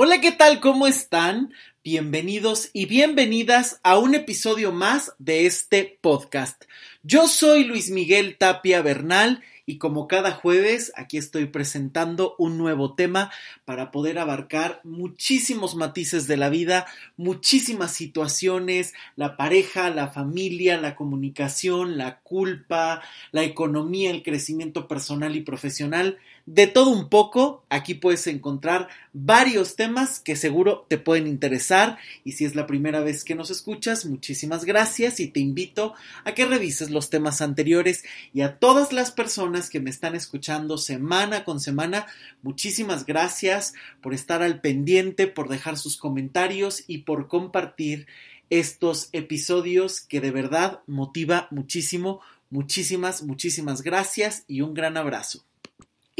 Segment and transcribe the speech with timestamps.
[0.00, 0.60] Hola, ¿qué tal?
[0.60, 1.52] ¿Cómo están?
[1.82, 6.66] Bienvenidos y bienvenidas a un episodio más de este podcast.
[7.02, 12.94] Yo soy Luis Miguel Tapia Bernal y como cada jueves aquí estoy presentando un nuevo
[12.94, 13.32] tema
[13.64, 16.86] para poder abarcar muchísimos matices de la vida,
[17.16, 23.02] muchísimas situaciones, la pareja, la familia, la comunicación, la culpa,
[23.32, 26.18] la economía, el crecimiento personal y profesional.
[26.50, 32.32] De todo un poco, aquí puedes encontrar varios temas que seguro te pueden interesar y
[32.32, 35.92] si es la primera vez que nos escuchas, muchísimas gracias y te invito
[36.24, 38.02] a que revises los temas anteriores
[38.32, 42.06] y a todas las personas que me están escuchando semana con semana,
[42.40, 48.06] muchísimas gracias por estar al pendiente, por dejar sus comentarios y por compartir
[48.48, 52.22] estos episodios que de verdad motiva muchísimo.
[52.48, 55.44] Muchísimas, muchísimas gracias y un gran abrazo.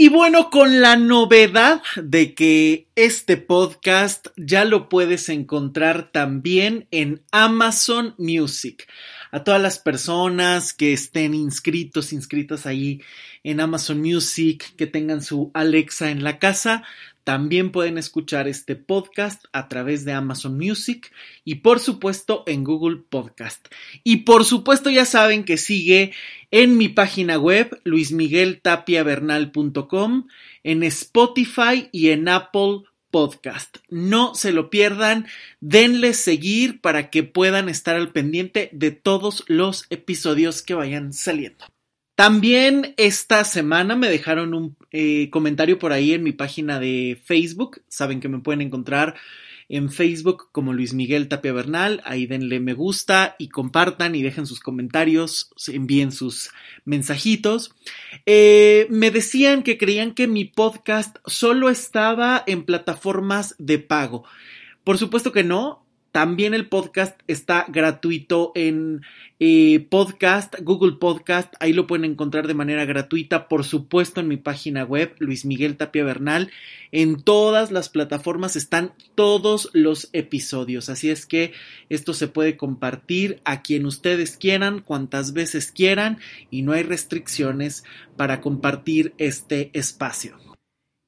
[0.01, 7.24] Y bueno, con la novedad de que este podcast ya lo puedes encontrar también en
[7.32, 8.88] Amazon Music.
[9.32, 13.02] A todas las personas que estén inscritos, inscritas ahí
[13.43, 16.85] en Amazon Music, que tengan su Alexa en la casa,
[17.29, 21.12] también pueden escuchar este podcast a través de Amazon Music
[21.45, 23.68] y por supuesto en Google Podcast.
[24.02, 26.15] Y por supuesto ya saben que sigue
[26.51, 30.26] en mi página web luismigueltapiavernal.com,
[30.65, 33.76] en Spotify y en Apple Podcast.
[33.90, 35.26] No se lo pierdan,
[35.60, 41.66] denle seguir para que puedan estar al pendiente de todos los episodios que vayan saliendo.
[42.19, 47.83] También esta semana me dejaron un eh, comentario por ahí en mi página de Facebook.
[47.87, 49.15] Saben que me pueden encontrar
[49.69, 52.02] en Facebook como Luis Miguel Tapia Bernal.
[52.05, 56.51] Ahí denle me gusta y compartan y dejen sus comentarios, envíen sus
[56.85, 57.73] mensajitos.
[58.27, 64.25] Eh, me decían que creían que mi podcast solo estaba en plataformas de pago.
[64.83, 69.03] Por supuesto que no, también el podcast está gratuito en
[69.41, 74.37] eh, podcast, Google Podcast, ahí lo pueden encontrar de manera gratuita, por supuesto en mi
[74.37, 76.50] página web, Luis Miguel Tapia Bernal.
[76.93, 81.53] En todas las plataformas están todos los episodios, así es que
[81.91, 86.19] esto se puede compartir a quien ustedes quieran, cuantas veces quieran,
[86.50, 87.84] y no hay restricciones
[88.16, 90.47] para compartir este espacio.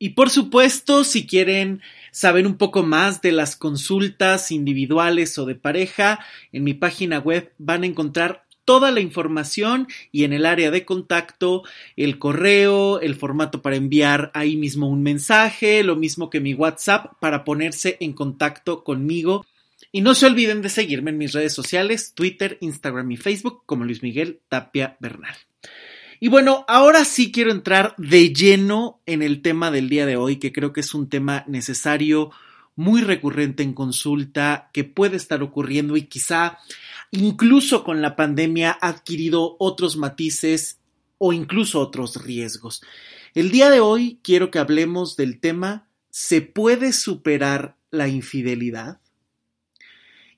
[0.02, 5.56] Y por supuesto, si quieren saber un poco más de las consultas individuales o de
[5.56, 10.70] pareja, en mi página web van a encontrar toda la información y en el área
[10.70, 11.64] de contacto
[11.96, 17.12] el correo, el formato para enviar ahí mismo un mensaje, lo mismo que mi WhatsApp
[17.20, 19.44] para ponerse en contacto conmigo.
[19.92, 23.84] Y no se olviden de seguirme en mis redes sociales, Twitter, Instagram y Facebook como
[23.84, 25.36] Luis Miguel Tapia Bernal.
[26.22, 30.36] Y bueno, ahora sí quiero entrar de lleno en el tema del día de hoy,
[30.36, 32.30] que creo que es un tema necesario,
[32.76, 36.58] muy recurrente en consulta, que puede estar ocurriendo y quizá
[37.10, 40.78] incluso con la pandemia ha adquirido otros matices
[41.16, 42.82] o incluso otros riesgos.
[43.34, 49.00] El día de hoy quiero que hablemos del tema ¿se puede superar la infidelidad?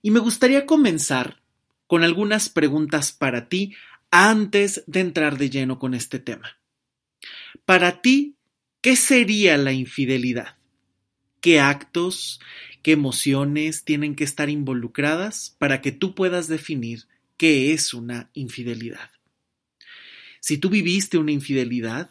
[0.00, 1.42] Y me gustaría comenzar
[1.88, 3.74] con algunas preguntas para ti
[4.12, 6.58] antes de entrar de lleno con este tema.
[7.64, 8.36] Para ti,
[8.82, 10.58] ¿qué sería la infidelidad?
[11.40, 12.38] ¿Qué actos,
[12.82, 17.06] qué emociones tienen que estar involucradas para que tú puedas definir
[17.38, 19.10] qué es una infidelidad?
[20.40, 22.10] Si tú viviste una infidelidad,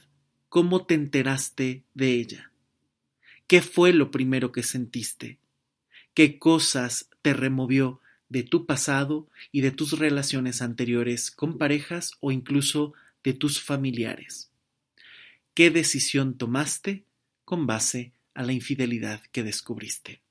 [0.50, 2.52] ¿cómo te enteraste de ella?
[3.46, 5.38] ¿Qué fue lo primero que sentiste?
[6.16, 8.01] ¿Qué cosas te removió
[8.32, 12.94] de tu pasado y de tus relaciones anteriores con parejas o incluso
[13.26, 14.50] de tus familiares.
[15.54, 17.04] ¿Qué decisión tomaste
[17.44, 20.22] con base a la infidelidad que descubriste?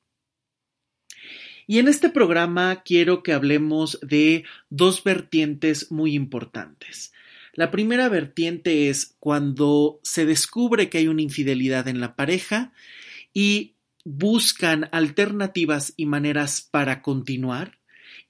[1.67, 7.13] Y en este programa quiero que hablemos de dos vertientes muy importantes.
[7.53, 12.73] La primera vertiente es cuando se descubre que hay una infidelidad en la pareja
[13.35, 13.75] y
[14.05, 17.80] buscan alternativas y maneras para continuar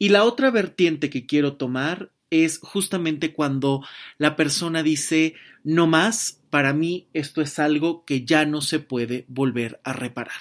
[0.01, 3.85] y la otra vertiente que quiero tomar es justamente cuando
[4.17, 9.27] la persona dice, no más, para mí esto es algo que ya no se puede
[9.29, 10.41] volver a reparar.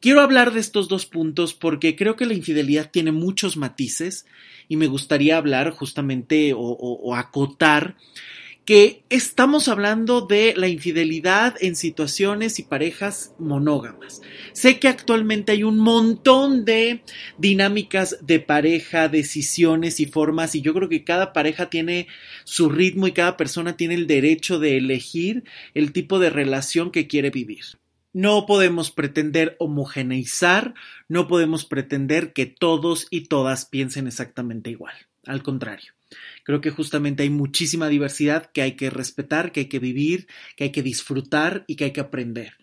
[0.00, 4.24] Quiero hablar de estos dos puntos porque creo que la infidelidad tiene muchos matices
[4.66, 7.96] y me gustaría hablar justamente o, o acotar
[8.70, 14.22] que estamos hablando de la infidelidad en situaciones y parejas monógamas.
[14.52, 17.02] Sé que actualmente hay un montón de
[17.36, 22.06] dinámicas de pareja, decisiones y formas y yo creo que cada pareja tiene
[22.44, 25.42] su ritmo y cada persona tiene el derecho de elegir
[25.74, 27.64] el tipo de relación que quiere vivir.
[28.12, 30.74] No podemos pretender homogeneizar,
[31.08, 34.94] no podemos pretender que todos y todas piensen exactamente igual.
[35.26, 35.92] Al contrario,
[36.50, 40.26] creo que justamente hay muchísima diversidad que hay que respetar, que hay que vivir,
[40.56, 42.56] que hay que disfrutar y que hay que aprender.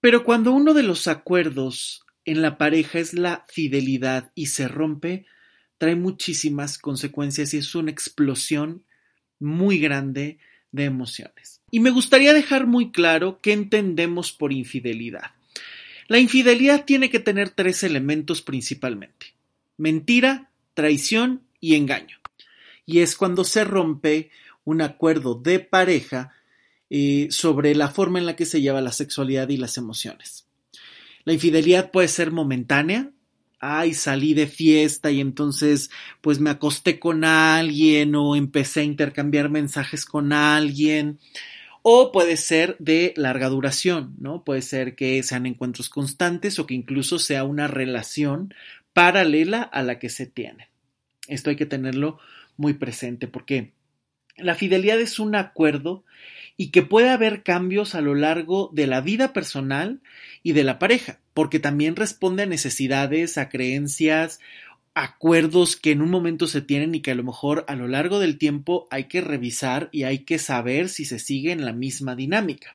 [0.00, 5.26] Pero cuando uno de los acuerdos en la pareja es la fidelidad y se rompe,
[5.78, 8.84] trae muchísimas consecuencias y es una explosión
[9.40, 10.38] muy grande
[10.70, 11.60] de emociones.
[11.72, 15.32] Y me gustaría dejar muy claro qué entendemos por infidelidad.
[16.06, 19.34] La infidelidad tiene que tener tres elementos principalmente.
[19.76, 22.17] Mentira, traición y engaño.
[22.88, 24.30] Y es cuando se rompe
[24.64, 26.32] un acuerdo de pareja
[26.88, 30.46] eh, sobre la forma en la que se lleva la sexualidad y las emociones.
[31.24, 33.10] La infidelidad puede ser momentánea,
[33.60, 35.90] ay, salí de fiesta y entonces
[36.22, 41.18] pues me acosté con alguien o empecé a intercambiar mensajes con alguien.
[41.82, 44.44] O puede ser de larga duración, ¿no?
[44.44, 48.54] Puede ser que sean encuentros constantes o que incluso sea una relación
[48.94, 50.70] paralela a la que se tiene.
[51.26, 52.18] Esto hay que tenerlo
[52.58, 53.72] muy presente porque
[54.36, 56.04] la fidelidad es un acuerdo
[56.56, 60.00] y que puede haber cambios a lo largo de la vida personal
[60.42, 64.40] y de la pareja, porque también responde a necesidades, a creencias,
[64.94, 68.18] acuerdos que en un momento se tienen y que a lo mejor a lo largo
[68.18, 72.16] del tiempo hay que revisar y hay que saber si se sigue en la misma
[72.16, 72.74] dinámica.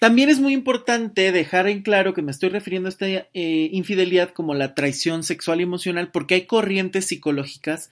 [0.00, 4.30] También es muy importante dejar en claro que me estoy refiriendo a esta eh, infidelidad
[4.30, 7.90] como la traición sexual y emocional porque hay corrientes psicológicas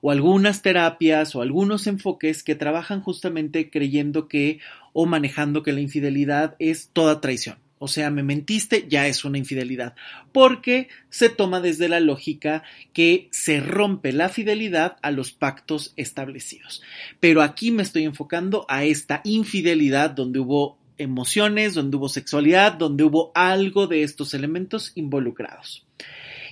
[0.00, 4.60] o algunas terapias o algunos enfoques que trabajan justamente creyendo que
[4.92, 7.58] o manejando que la infidelidad es toda traición.
[7.82, 9.94] O sea, me mentiste, ya es una infidelidad,
[10.32, 12.62] porque se toma desde la lógica
[12.92, 16.82] que se rompe la fidelidad a los pactos establecidos.
[17.20, 23.04] Pero aquí me estoy enfocando a esta infidelidad donde hubo emociones, donde hubo sexualidad, donde
[23.04, 25.86] hubo algo de estos elementos involucrados.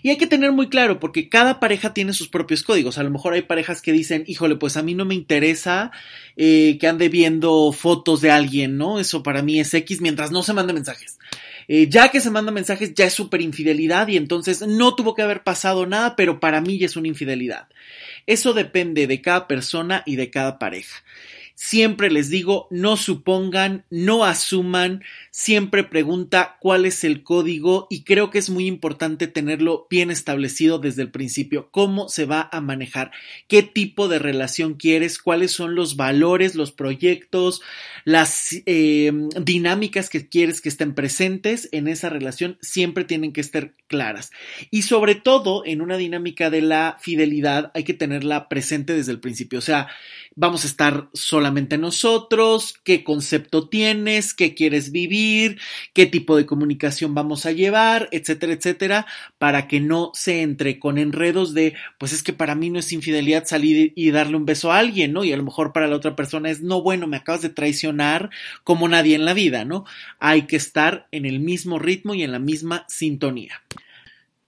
[0.02, 2.98] Y hay que tener muy claro, porque cada pareja tiene sus propios códigos.
[2.98, 5.90] A lo mejor hay parejas que dicen, híjole, pues a mí no me interesa
[6.36, 9.00] eh, que ande viendo fotos de alguien, ¿no?
[9.00, 11.18] Eso para mí es X mientras no se mande mensajes.
[11.68, 15.22] Eh, ya que se manda mensajes ya es súper infidelidad y entonces no tuvo que
[15.22, 17.68] haber pasado nada, pero para mí ya es una infidelidad.
[18.26, 21.02] Eso depende de cada persona y de cada pareja.
[21.60, 25.02] Siempre les digo, no supongan, no asuman,
[25.32, 30.78] siempre pregunta cuál es el código y creo que es muy importante tenerlo bien establecido
[30.78, 33.10] desde el principio, cómo se va a manejar,
[33.48, 37.60] qué tipo de relación quieres, cuáles son los valores, los proyectos,
[38.04, 43.72] las eh, dinámicas que quieres que estén presentes en esa relación, siempre tienen que estar
[43.88, 44.30] claras.
[44.70, 49.18] Y sobre todo en una dinámica de la fidelidad hay que tenerla presente desde el
[49.18, 49.88] principio, o sea,
[50.36, 51.08] vamos a estar
[51.78, 55.58] nosotros, qué concepto tienes, qué quieres vivir,
[55.92, 59.06] qué tipo de comunicación vamos a llevar, etcétera, etcétera,
[59.38, 62.92] para que no se entre con enredos de, pues es que para mí no es
[62.92, 65.24] infidelidad salir y darle un beso a alguien, ¿no?
[65.24, 68.30] Y a lo mejor para la otra persona es, no, bueno, me acabas de traicionar
[68.64, 69.84] como nadie en la vida, ¿no?
[70.18, 73.62] Hay que estar en el mismo ritmo y en la misma sintonía.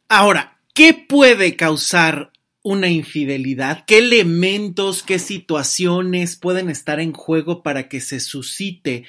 [0.09, 3.85] Ahora, ¿qué puede causar una infidelidad?
[3.87, 9.05] ¿Qué elementos, qué situaciones pueden estar en juego para que se suscite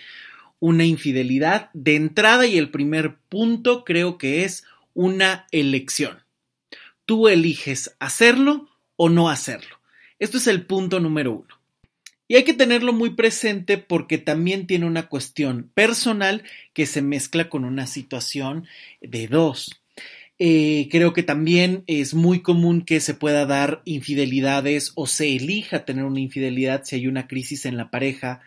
[0.59, 1.69] una infidelidad?
[1.73, 4.63] De entrada y el primer punto creo que es
[4.93, 6.19] una elección.
[7.05, 9.79] Tú eliges hacerlo o no hacerlo.
[10.19, 11.61] Esto es el punto número uno.
[12.27, 17.49] Y hay que tenerlo muy presente porque también tiene una cuestión personal que se mezcla
[17.49, 18.67] con una situación
[19.01, 19.80] de dos.
[20.43, 25.85] Eh, creo que también es muy común que se pueda dar infidelidades o se elija
[25.85, 28.41] tener una infidelidad si hay una crisis en la pareja,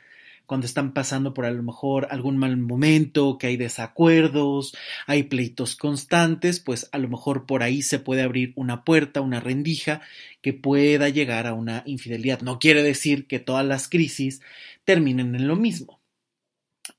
[0.45, 5.77] cuando están pasando por a lo mejor algún mal momento, que hay desacuerdos, hay pleitos
[5.77, 10.03] constantes, pues a lo mejor por ahí se puede abrir una puerta, una rendija
[10.43, 12.41] que pueda llegar a una infidelidad.
[12.41, 14.41] No quiere decir que todas las crisis
[14.85, 16.01] terminen en lo mismo.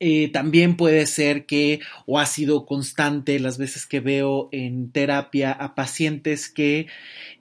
[0.02, 5.54] Eh, también puede ser que, o ha sido constante las veces que veo en terapia
[5.54, 6.88] a pacientes que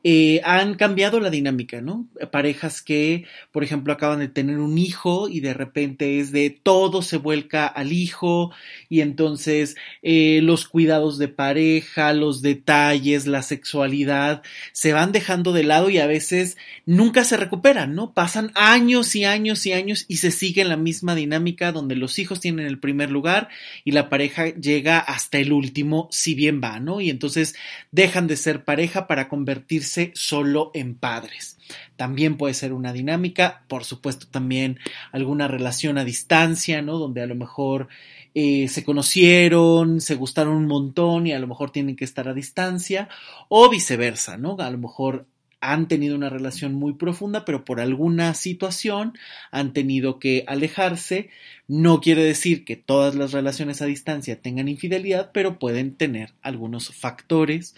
[0.05, 2.07] eh, han cambiado la dinámica, ¿no?
[2.31, 7.03] Parejas que, por ejemplo, acaban de tener un hijo y de repente es de todo
[7.03, 8.53] se vuelca al hijo
[8.89, 14.43] y entonces eh, los cuidados de pareja, los detalles, la sexualidad
[14.73, 16.57] se van dejando de lado y a veces
[16.87, 18.13] nunca se recuperan, ¿no?
[18.13, 22.19] Pasan años y años y años y se sigue en la misma dinámica donde los
[22.19, 23.49] hijos tienen el primer lugar
[23.85, 27.01] y la pareja llega hasta el último, si bien va, ¿no?
[27.01, 27.55] Y entonces
[27.91, 31.57] dejan de ser pareja para convertirse solo en padres.
[31.97, 34.79] También puede ser una dinámica, por supuesto también
[35.11, 36.99] alguna relación a distancia, ¿no?
[36.99, 37.89] Donde a lo mejor
[38.35, 42.35] eh, se conocieron, se gustaron un montón y a lo mejor tienen que estar a
[42.35, 43.09] distancia,
[43.49, 44.55] o viceversa, ¿no?
[44.59, 45.27] A lo mejor
[45.73, 49.15] han tenido una relación muy profunda, pero por alguna situación
[49.51, 51.31] han tenido que alejarse.
[51.69, 56.95] No quiere decir que todas las relaciones a distancia tengan infidelidad, pero pueden tener algunos
[56.95, 57.75] factores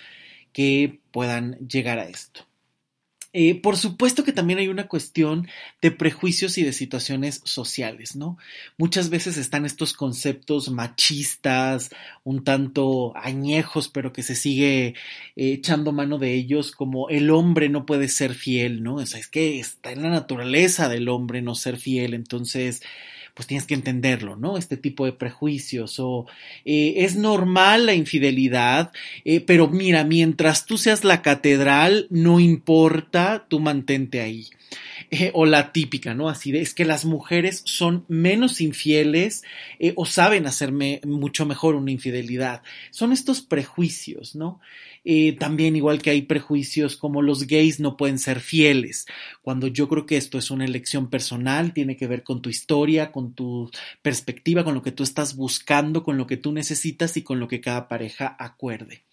[0.53, 2.47] que puedan llegar a esto.
[3.39, 5.47] Eh, por supuesto que también hay una cuestión
[5.83, 8.39] de prejuicios y de situaciones sociales, ¿no?
[8.79, 11.91] Muchas veces están estos conceptos machistas,
[12.25, 14.95] un tanto añejos, pero que se sigue
[15.37, 18.95] eh, echando mano de ellos, como el hombre no puede ser fiel, ¿no?
[18.95, 22.81] O sea, es que está en la naturaleza del hombre no ser fiel, entonces
[23.37, 24.57] pues tienes que entenderlo, ¿no?
[24.57, 26.27] Este tipo de prejuicios o
[26.65, 28.93] eh, es normal la infidelidad,
[29.27, 34.47] eh, pero mira, mientras tú seas la catedral, no importa, tú mantente ahí.
[35.11, 36.29] Eh, o la típica, ¿no?
[36.29, 39.45] Así de, es que las mujeres son menos infieles
[39.79, 42.63] eh, o saben hacerme mucho mejor una infidelidad.
[42.91, 44.61] Son estos prejuicios, ¿no?
[45.05, 49.07] Eh, también igual que hay prejuicios como los gays no pueden ser fieles,
[49.41, 53.13] cuando yo creo que esto es una elección personal, tiene que ver con tu historia,
[53.13, 53.71] con tu
[54.03, 57.47] perspectiva, con lo que tú estás buscando, con lo que tú necesitas y con lo
[57.47, 59.05] que cada pareja acuerde.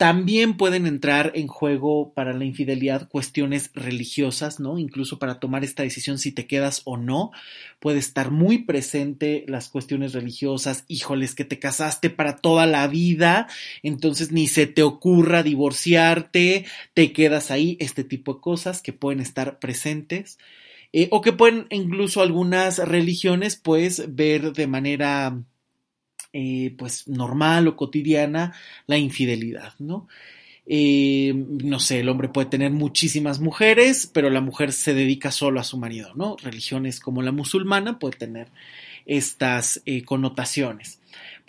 [0.00, 4.78] También pueden entrar en juego para la infidelidad cuestiones religiosas, ¿no?
[4.78, 7.32] Incluso para tomar esta decisión si te quedas o no,
[7.80, 13.46] puede estar muy presente las cuestiones religiosas, híjoles, que te casaste para toda la vida,
[13.82, 16.64] entonces ni se te ocurra divorciarte,
[16.94, 20.38] te quedas ahí, este tipo de cosas que pueden estar presentes.
[20.94, 25.44] Eh, o que pueden incluso algunas religiones pues ver de manera
[26.32, 28.52] eh, pues normal o cotidiana
[28.86, 30.08] la infidelidad, ¿no?
[30.72, 35.58] Eh, no sé, el hombre puede tener muchísimas mujeres, pero la mujer se dedica solo
[35.58, 36.36] a su marido, ¿no?
[36.36, 38.48] Religiones como la musulmana puede tener
[39.06, 40.99] estas eh, connotaciones.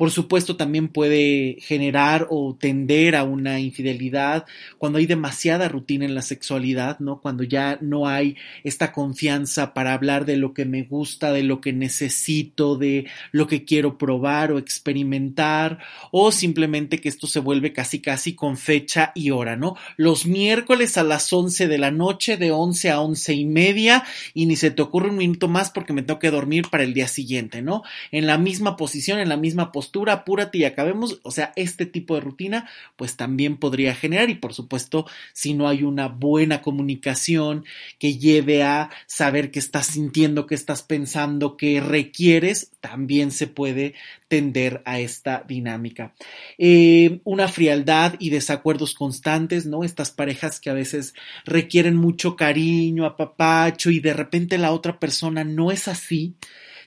[0.01, 4.48] Por supuesto, también puede generar o tender a una infidelidad
[4.79, 7.22] cuando hay demasiada rutina en la sexualidad, ¿no?
[7.22, 11.62] Cuando ya no hay esta confianza para hablar de lo que me gusta, de lo
[11.62, 15.77] que necesito, de lo que quiero probar o experimentar,
[16.10, 19.75] o simplemente que esto se vuelve casi casi con fecha y hora, ¿no?
[19.98, 24.03] Los miércoles a las 11 de la noche, de 11 a 11 y media,
[24.34, 26.96] y ni se te ocurre un minuto más porque me tengo que dormir para el
[26.96, 27.84] día siguiente, ¿no?
[28.12, 31.19] En la misma posición, en la misma postura apúrate y acabemos.
[31.24, 35.67] O sea, este tipo de rutina, pues también podría generar y por supuesto, si no
[35.67, 37.65] hay una buena comunicación
[38.00, 43.93] que lleve a saber qué estás sintiendo, qué estás pensando, qué requieres, también se puede
[44.27, 46.13] tender a esta dinámica.
[46.57, 49.83] Eh, una frialdad y desacuerdos constantes, ¿no?
[49.83, 51.13] Estas parejas que a veces
[51.45, 56.36] requieren mucho cariño, apapacho y de repente la otra persona no es así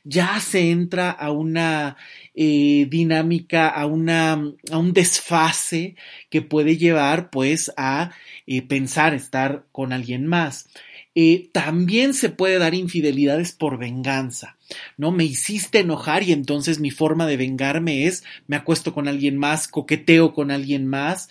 [0.05, 1.97] ya se entra a una
[2.35, 4.33] eh, dinámica, a, una,
[4.71, 5.97] a un desfase
[6.31, 8.13] que puede llevar pues a
[8.47, 10.69] eh, pensar estar con alguien más.
[11.17, 14.57] Eh, también se puede dar infidelidades por venganza,
[14.97, 15.13] ¿no?
[15.13, 19.69] Me hiciste enojar y entonces mi forma de vengarme es me acuesto con alguien más,
[19.69, 21.29] coqueteo con alguien más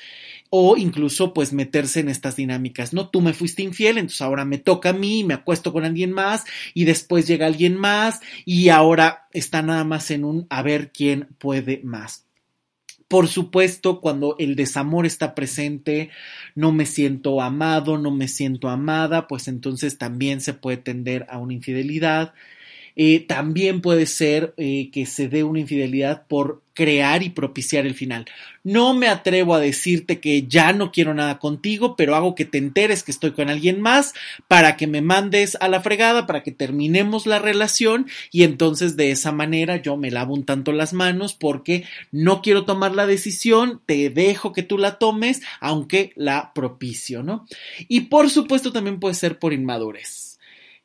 [0.55, 3.09] o incluso pues meterse en estas dinámicas, ¿no?
[3.09, 6.45] Tú me fuiste infiel, entonces ahora me toca a mí, me acuesto con alguien más
[6.75, 11.27] y después llega alguien más y ahora está nada más en un a ver quién
[11.39, 12.27] puede más.
[13.07, 16.11] Por supuesto, cuando el desamor está presente,
[16.53, 21.39] no me siento amado, no me siento amada, pues entonces también se puede tender a
[21.39, 22.35] una infidelidad.
[22.95, 27.93] Eh, también puede ser eh, que se dé una infidelidad por crear y propiciar el
[27.93, 28.25] final.
[28.63, 32.57] No me atrevo a decirte que ya no quiero nada contigo, pero hago que te
[32.57, 34.13] enteres que estoy con alguien más
[34.47, 39.11] para que me mandes a la fregada, para que terminemos la relación y entonces de
[39.11, 43.81] esa manera yo me lavo un tanto las manos porque no quiero tomar la decisión,
[43.85, 47.45] te dejo que tú la tomes, aunque la propicio, ¿no?
[47.87, 50.32] Y por supuesto también puede ser por inmadurez.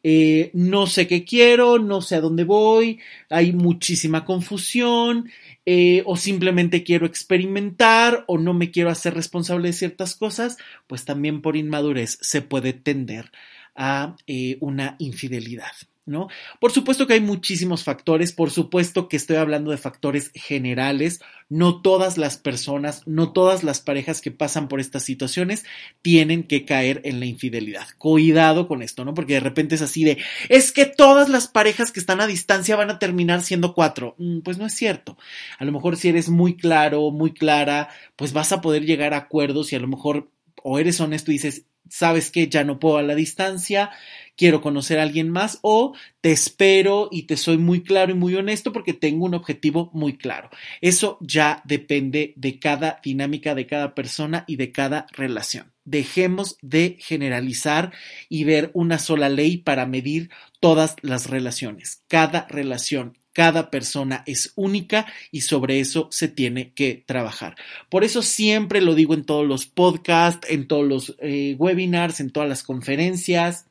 [0.03, 3.01] Eh, no sé qué quiero, no sé a dónde voy,
[3.31, 5.29] hay muchísima confusión,
[5.67, 11.05] eh, o simplemente quiero experimentar, o no me quiero hacer responsable de ciertas cosas, pues
[11.05, 13.33] también por inmadurez se puede tender
[13.75, 15.73] a eh, una infidelidad.
[16.09, 16.29] ¿No?
[16.59, 21.83] Por supuesto que hay muchísimos factores, por supuesto que estoy hablando de factores generales, no
[21.83, 25.67] todas las personas, no todas las parejas que pasan por estas situaciones
[26.01, 27.87] tienen que caer en la infidelidad.
[27.99, 29.13] Cuidado con esto, ¿no?
[29.13, 30.17] Porque de repente es así de,
[30.49, 34.15] es que todas las parejas que están a distancia van a terminar siendo cuatro.
[34.17, 35.19] Mm, pues no es cierto.
[35.59, 39.19] A lo mejor si eres muy claro, muy clara, pues vas a poder llegar a
[39.19, 40.31] acuerdos y a lo mejor
[40.63, 43.91] o eres honesto y dices, sabes que ya no puedo a la distancia,
[44.39, 48.35] quiero conocer a alguien más o te espero y te soy muy claro y muy
[48.37, 50.49] honesto porque tengo un objetivo muy claro.
[50.81, 55.73] Eso ya depende de cada dinámica, de cada persona y de cada relación.
[55.85, 57.93] Dejemos de generalizar
[58.29, 60.31] y ver una sola ley para medir
[60.61, 62.03] todas las relaciones.
[62.09, 67.57] Cada relación, cada persona es única y sobre eso se tiene que trabajar.
[67.89, 72.31] Por eso siempre lo digo en todos los podcasts, en todos los eh, webinars, en
[72.31, 73.68] todas las conferencias.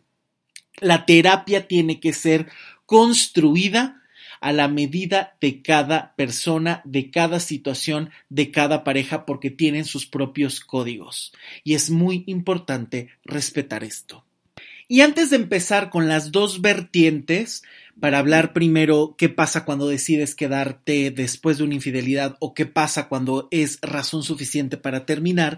[0.79, 2.47] La terapia tiene que ser
[2.85, 4.01] construida
[4.39, 10.05] a la medida de cada persona, de cada situación, de cada pareja, porque tienen sus
[10.05, 11.33] propios códigos.
[11.63, 14.25] Y es muy importante respetar esto.
[14.87, 17.63] Y antes de empezar con las dos vertientes,
[17.99, 23.09] para hablar primero qué pasa cuando decides quedarte después de una infidelidad o qué pasa
[23.09, 25.57] cuando es razón suficiente para terminar,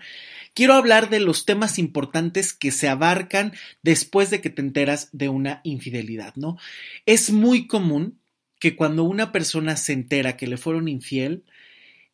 [0.59, 5.29] quiero hablar de los temas importantes que se abarcan después de que te enteras de
[5.29, 6.57] una infidelidad, ¿no?
[7.05, 8.19] Es muy común
[8.59, 11.45] que cuando una persona se entera que le fueron infiel,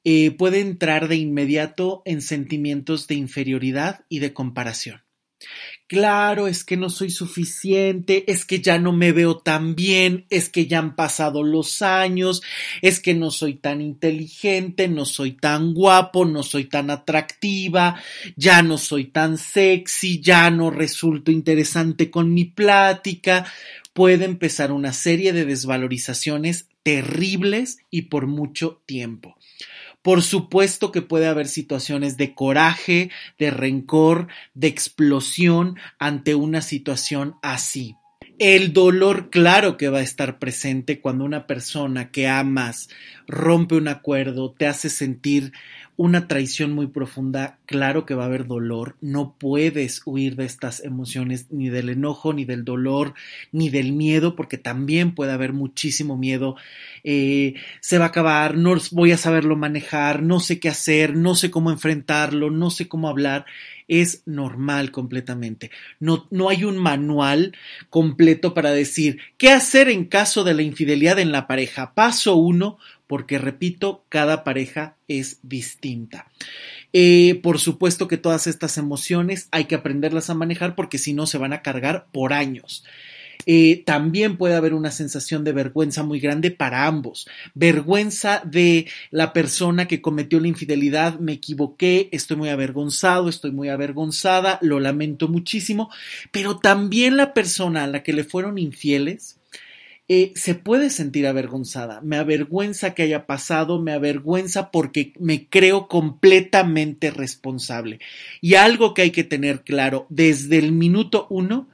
[0.04, 5.02] eh, puede entrar de inmediato en sentimientos de inferioridad y de comparación.
[5.88, 10.50] Claro, es que no soy suficiente, es que ya no me veo tan bien, es
[10.50, 12.42] que ya han pasado los años,
[12.82, 18.02] es que no soy tan inteligente, no soy tan guapo, no soy tan atractiva,
[18.36, 23.46] ya no soy tan sexy, ya no resulto interesante con mi plática.
[23.94, 29.38] Puede empezar una serie de desvalorizaciones terribles y por mucho tiempo.
[30.06, 33.10] Por supuesto que puede haber situaciones de coraje,
[33.40, 37.96] de rencor, de explosión ante una situación así.
[38.38, 42.88] El dolor, claro que va a estar presente cuando una persona que amas
[43.26, 45.54] rompe un acuerdo, te hace sentir
[45.98, 50.84] una traición muy profunda, claro que va a haber dolor, no puedes huir de estas
[50.84, 53.14] emociones, ni del enojo, ni del dolor,
[53.52, 56.56] ni del miedo, porque también puede haber muchísimo miedo,
[57.04, 61.36] eh, se va a acabar, no voy a saberlo manejar, no sé qué hacer, no
[61.36, 63.46] sé cómo enfrentarlo, no sé cómo hablar,
[63.88, 65.72] es normal completamente.
[66.00, 67.56] No, no hay un manual
[67.90, 71.94] completo para decir qué hacer en caso de la infidelidad en la pareja.
[71.94, 76.32] Paso uno, porque repito, cada pareja es distinta.
[76.94, 81.28] Eh, por supuesto que todas estas emociones hay que aprenderlas a manejar porque si no
[81.28, 82.84] se van a cargar por años.
[83.46, 87.28] Eh, también puede haber una sensación de vergüenza muy grande para ambos.
[87.54, 93.70] Vergüenza de la persona que cometió la infidelidad, me equivoqué, estoy muy avergonzado, estoy muy
[93.70, 95.90] avergonzada, lo lamento muchísimo,
[96.32, 99.38] pero también la persona a la que le fueron infieles,
[100.08, 102.02] eh, se puede sentir avergonzada.
[102.02, 108.00] Me avergüenza que haya pasado, me avergüenza porque me creo completamente responsable.
[108.40, 111.68] Y algo que hay que tener claro desde el minuto uno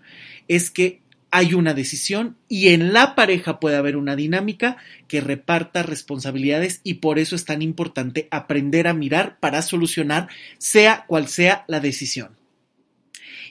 [0.48, 5.82] es que hay una decisión y en la pareja puede haber una dinámica que reparta
[5.82, 11.64] responsabilidades y por eso es tan importante aprender a mirar para solucionar sea cual sea
[11.68, 12.36] la decisión.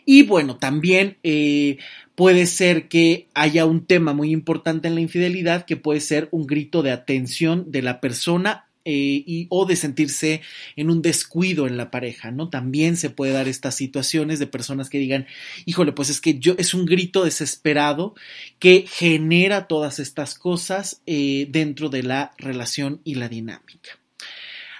[0.05, 1.79] Y bueno, también eh,
[2.21, 6.47] puede ser que haya un tema muy importante en la infidelidad que puede ser un
[6.47, 10.43] grito de atención de la persona eh, y, o de sentirse
[10.77, 12.51] en un descuido en la pareja, ¿no?
[12.51, 15.29] También se puede dar estas situaciones de personas que digan,
[15.65, 18.15] híjole, pues es que yo es un grito desesperado
[18.59, 23.99] que genera todas estas cosas eh, dentro de la relación y la dinámica.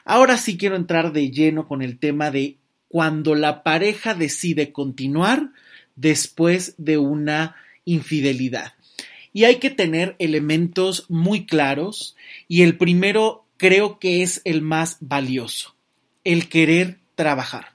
[0.05, 5.53] Ahora sí quiero entrar de lleno con el tema de cuando la pareja decide continuar
[6.01, 8.73] después de una infidelidad.
[9.33, 12.17] Y hay que tener elementos muy claros
[12.49, 15.77] y el primero creo que es el más valioso,
[16.25, 17.75] el querer trabajar.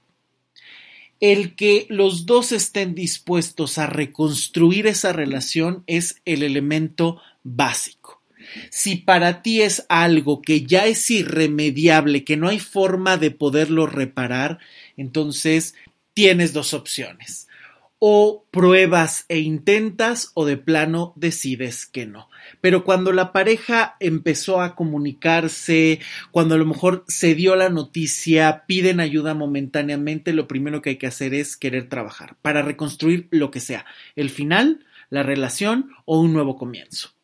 [1.21, 8.21] El que los dos estén dispuestos a reconstruir esa relación es el elemento básico.
[8.69, 13.87] Si para ti es algo que ya es irremediable, que no hay forma de poderlo
[13.87, 14.59] reparar,
[14.97, 15.73] entonces
[16.13, 17.44] tienes dos opciones.
[17.97, 22.29] O pruebas e intentas o de plano decides que no.
[22.61, 25.99] Pero cuando la pareja empezó a comunicarse,
[26.31, 30.97] cuando a lo mejor se dio la noticia, piden ayuda momentáneamente, lo primero que hay
[30.97, 36.19] que hacer es querer trabajar para reconstruir lo que sea, el final, la relación o
[36.19, 37.15] un nuevo comienzo.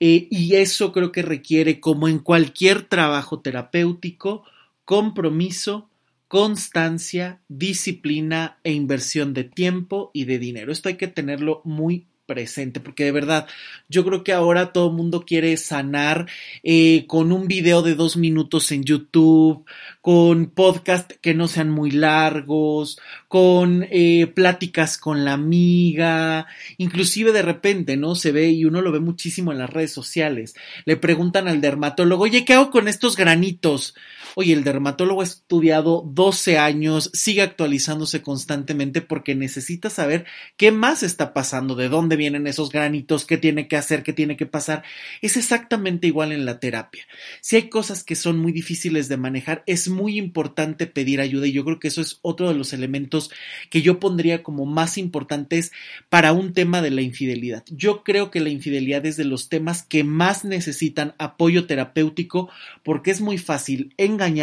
[0.00, 4.44] Eh, y eso creo que requiere, como en cualquier trabajo terapéutico,
[4.84, 5.90] compromiso,
[6.28, 10.70] constancia, disciplina e inversión de tiempo y de dinero.
[10.70, 13.48] Esto hay que tenerlo muy presente, porque de verdad,
[13.88, 16.28] yo creo que ahora todo el mundo quiere sanar
[16.62, 19.64] eh, con un video de dos minutos en YouTube,
[20.08, 26.46] con podcast que no sean muy largos, con eh, pláticas con la amiga,
[26.78, 28.14] inclusive de repente, ¿no?
[28.14, 30.54] Se ve y uno lo ve muchísimo en las redes sociales.
[30.86, 33.94] Le preguntan al dermatólogo, oye, ¿qué hago con estos granitos?
[34.34, 40.24] Oye, el dermatólogo ha estudiado 12 años, sigue actualizándose constantemente porque necesita saber
[40.56, 44.36] qué más está pasando, de dónde vienen esos granitos, qué tiene que hacer, qué tiene
[44.38, 44.84] que pasar.
[45.20, 47.04] Es exactamente igual en la terapia.
[47.42, 51.52] Si hay cosas que son muy difíciles de manejar, es muy importante pedir ayuda y
[51.52, 53.30] yo creo que eso es otro de los elementos
[53.70, 55.72] que yo pondría como más importantes
[56.08, 57.64] para un tema de la infidelidad.
[57.70, 62.50] Yo creo que la infidelidad es de los temas que más necesitan apoyo terapéutico
[62.82, 64.38] porque es muy fácil engañar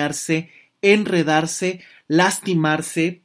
[0.81, 3.21] enredarse, lastimarse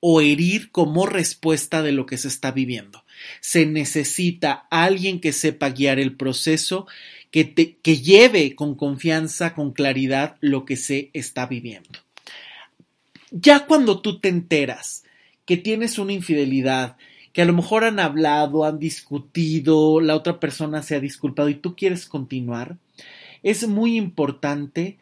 [0.00, 3.04] o herir como respuesta de lo que se está viviendo.
[3.40, 6.86] Se necesita alguien que sepa guiar el proceso,
[7.30, 11.98] que, que lleve con confianza, con claridad lo que se está viviendo.
[13.30, 15.04] Ya cuando tú te enteras
[15.44, 16.96] que tienes una infidelidad,
[17.32, 21.54] que a lo mejor han hablado, han discutido, la otra persona se ha disculpado y
[21.54, 22.78] tú quieres continuar,
[23.42, 24.98] es muy importante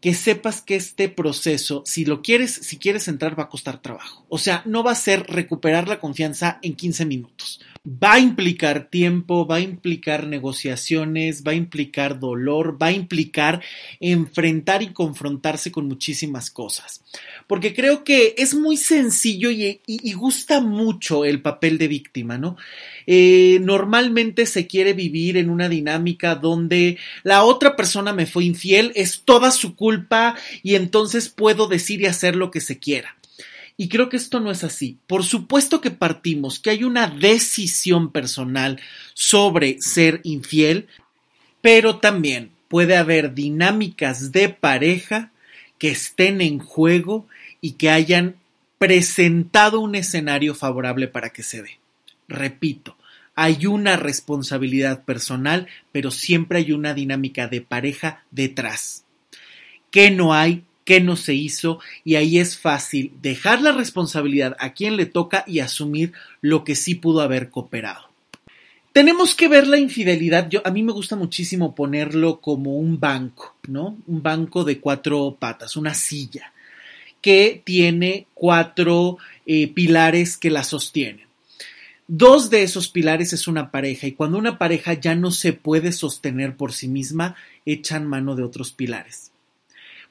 [0.00, 4.24] que sepas que este proceso, si lo quieres, si quieres entrar, va a costar trabajo.
[4.28, 7.60] O sea, no va a ser recuperar la confianza en 15 minutos.
[7.84, 13.62] Va a implicar tiempo, va a implicar negociaciones, va a implicar dolor, va a implicar
[13.98, 17.02] enfrentar y confrontarse con muchísimas cosas.
[17.48, 19.80] Porque creo que es muy sencillo y,
[20.12, 22.56] gusta mucho el papel de víctima, ¿no?
[23.10, 28.92] Eh, normalmente se quiere vivir en una dinámica donde la otra persona me fue infiel,
[28.96, 33.16] es toda su culpa y entonces puedo decir y hacer lo que se quiera.
[33.78, 34.98] Y creo que esto no es así.
[35.06, 38.78] Por supuesto que partimos, que hay una decisión personal
[39.14, 40.86] sobre ser infiel,
[41.62, 45.32] pero también puede haber dinámicas de pareja
[45.78, 47.26] que estén en juego
[47.62, 48.36] y que hayan
[48.76, 51.78] presentado un escenario favorable para que se dé.
[52.28, 52.97] Repito,
[53.40, 59.04] hay una responsabilidad personal, pero siempre hay una dinámica de pareja detrás.
[59.92, 64.72] ¿Qué no hay qué no se hizo y ahí es fácil dejar la responsabilidad a
[64.72, 68.08] quien le toca y asumir lo que sí pudo haber cooperado.
[68.94, 73.54] Tenemos que ver la infidelidad, yo, a mí me gusta muchísimo ponerlo como un banco,
[73.68, 73.98] ¿no?
[74.06, 76.54] Un banco de cuatro patas, una silla,
[77.20, 81.27] que tiene cuatro eh, pilares que la sostienen.
[82.10, 85.92] Dos de esos pilares es una pareja y cuando una pareja ya no se puede
[85.92, 89.30] sostener por sí misma, echan mano de otros pilares.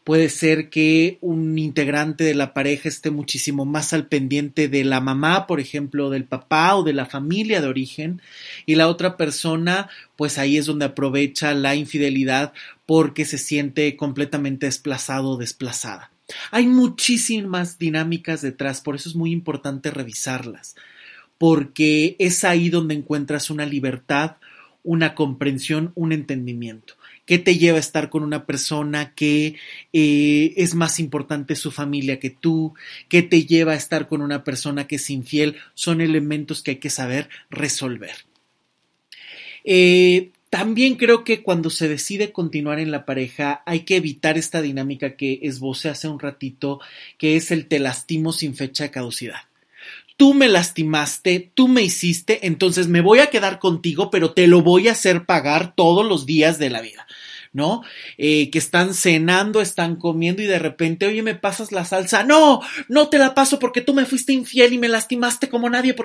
[0.03, 5.01] Puede ser que un integrante de la pareja esté muchísimo más al pendiente de la
[5.01, 8.21] mamá, por ejemplo, del papá o de la familia de origen,
[8.67, 12.53] y la otra persona, pues ahí es donde aprovecha la infidelidad
[12.85, 16.11] porque se siente completamente desplazado o desplazada.
[16.51, 20.75] Hay muchísimas dinámicas detrás, por eso es muy importante revisarlas,
[21.37, 24.37] porque es ahí donde encuentras una libertad,
[24.83, 26.95] una comprensión, un entendimiento.
[27.25, 29.55] ¿Qué te lleva a estar con una persona que
[29.91, 32.73] eh, es más importante su familia que tú?
[33.09, 35.57] ¿Qué te lleva a estar con una persona que es infiel?
[35.73, 38.13] Son elementos que hay que saber resolver.
[39.65, 44.61] Eh, también creo que cuando se decide continuar en la pareja hay que evitar esta
[44.61, 46.79] dinámica que esbocé hace un ratito,
[47.17, 49.41] que es el te lastimo sin fecha de caducidad
[50.17, 54.61] tú me lastimaste, tú me hiciste, entonces me voy a quedar contigo, pero te lo
[54.61, 57.07] voy a hacer pagar todos los días de la vida.
[57.53, 57.83] ¿No?
[58.17, 62.23] Eh, que están cenando, están comiendo y de repente, oye, me pasas la salsa.
[62.23, 65.95] No, no te la paso porque tú me fuiste infiel y me lastimaste como nadie.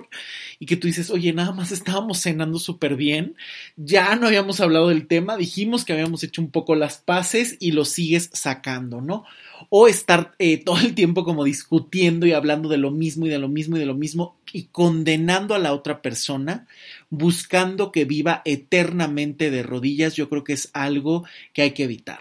[0.58, 3.34] Y que tú dices, oye, nada más estábamos cenando súper bien,
[3.76, 7.72] ya no habíamos hablado del tema, dijimos que habíamos hecho un poco las paces y
[7.72, 9.24] lo sigues sacando, ¿no?
[9.68, 13.38] o estar eh, todo el tiempo como discutiendo y hablando de lo mismo y de
[13.38, 16.66] lo mismo y de lo mismo y condenando a la otra persona,
[17.12, 22.20] buscando que viva eternamente de rodillas, yo creo que es algo que hay que evitar.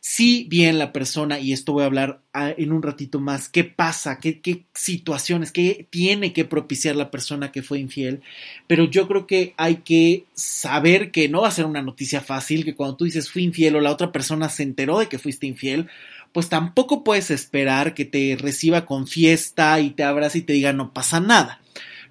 [0.00, 3.62] Si bien la persona, y esto voy a hablar ah, en un ratito más, qué
[3.62, 8.20] pasa, qué, situaciones, qué tiene que propiciar la persona que fue infiel,
[8.66, 12.64] pero yo creo que hay que saber que no va a ser una noticia fácil,
[12.64, 15.46] que cuando tú dices fui infiel o la otra persona se enteró de que fuiste
[15.46, 15.88] infiel,
[16.32, 20.72] pues tampoco puedes esperar que te reciba con fiesta y te abrace y te diga
[20.72, 21.60] no pasa nada.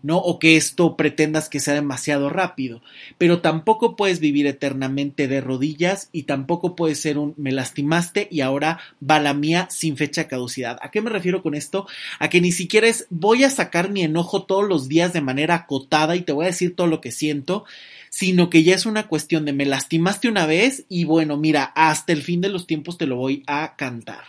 [0.02, 0.18] ¿No?
[0.18, 2.82] O que esto pretendas que sea demasiado rápido.
[3.18, 8.42] Pero tampoco puedes vivir eternamente de rodillas y tampoco puedes ser un me lastimaste y
[8.42, 10.78] ahora va la mía sin fecha de caducidad.
[10.82, 11.88] ¿A qué me refiero con esto?
[12.20, 15.56] A que ni siquiera es voy a sacar mi enojo todos los días de manera
[15.56, 17.66] acotada y te voy a decir todo lo que siento,
[18.10, 22.14] sino que ya es una cuestión de me lastimaste una vez y bueno, mira, hasta
[22.14, 24.24] el fin de los tiempos te lo voy a cantar.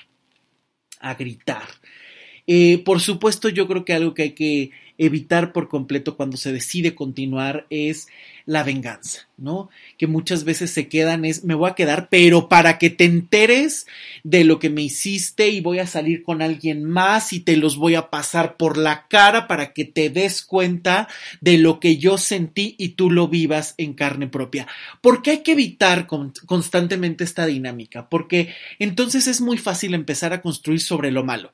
[0.98, 1.66] a gritar.
[2.46, 6.52] Eh, por supuesto, yo creo que algo que hay que evitar por completo cuando se
[6.52, 8.08] decide continuar es
[8.46, 9.68] la venganza, ¿no?
[9.98, 13.86] Que muchas veces se quedan es, me voy a quedar, pero para que te enteres
[14.22, 17.76] de lo que me hiciste y voy a salir con alguien más y te los
[17.76, 21.08] voy a pasar por la cara para que te des cuenta
[21.40, 24.68] de lo que yo sentí y tú lo vivas en carne propia.
[25.00, 28.08] ¿Por qué hay que evitar constantemente esta dinámica?
[28.08, 31.52] Porque entonces es muy fácil empezar a construir sobre lo malo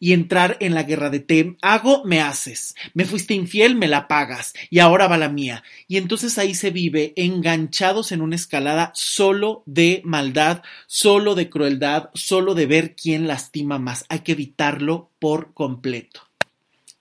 [0.00, 4.08] y entrar en la guerra de te hago, me haces, me fuiste infiel, me la
[4.08, 5.62] pagas y ahora va la mía.
[5.86, 12.08] Y entonces ahí se vive enganchados en una escalada solo de maldad, solo de crueldad,
[12.14, 14.06] solo de ver quién lastima más.
[14.08, 16.22] Hay que evitarlo por completo.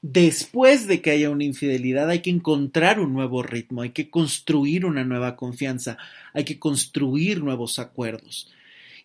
[0.02, 4.86] Después de que haya una infidelidad hay que encontrar un nuevo ritmo, hay que construir
[4.86, 5.98] una nueva confianza,
[6.34, 8.50] hay que construir nuevos acuerdos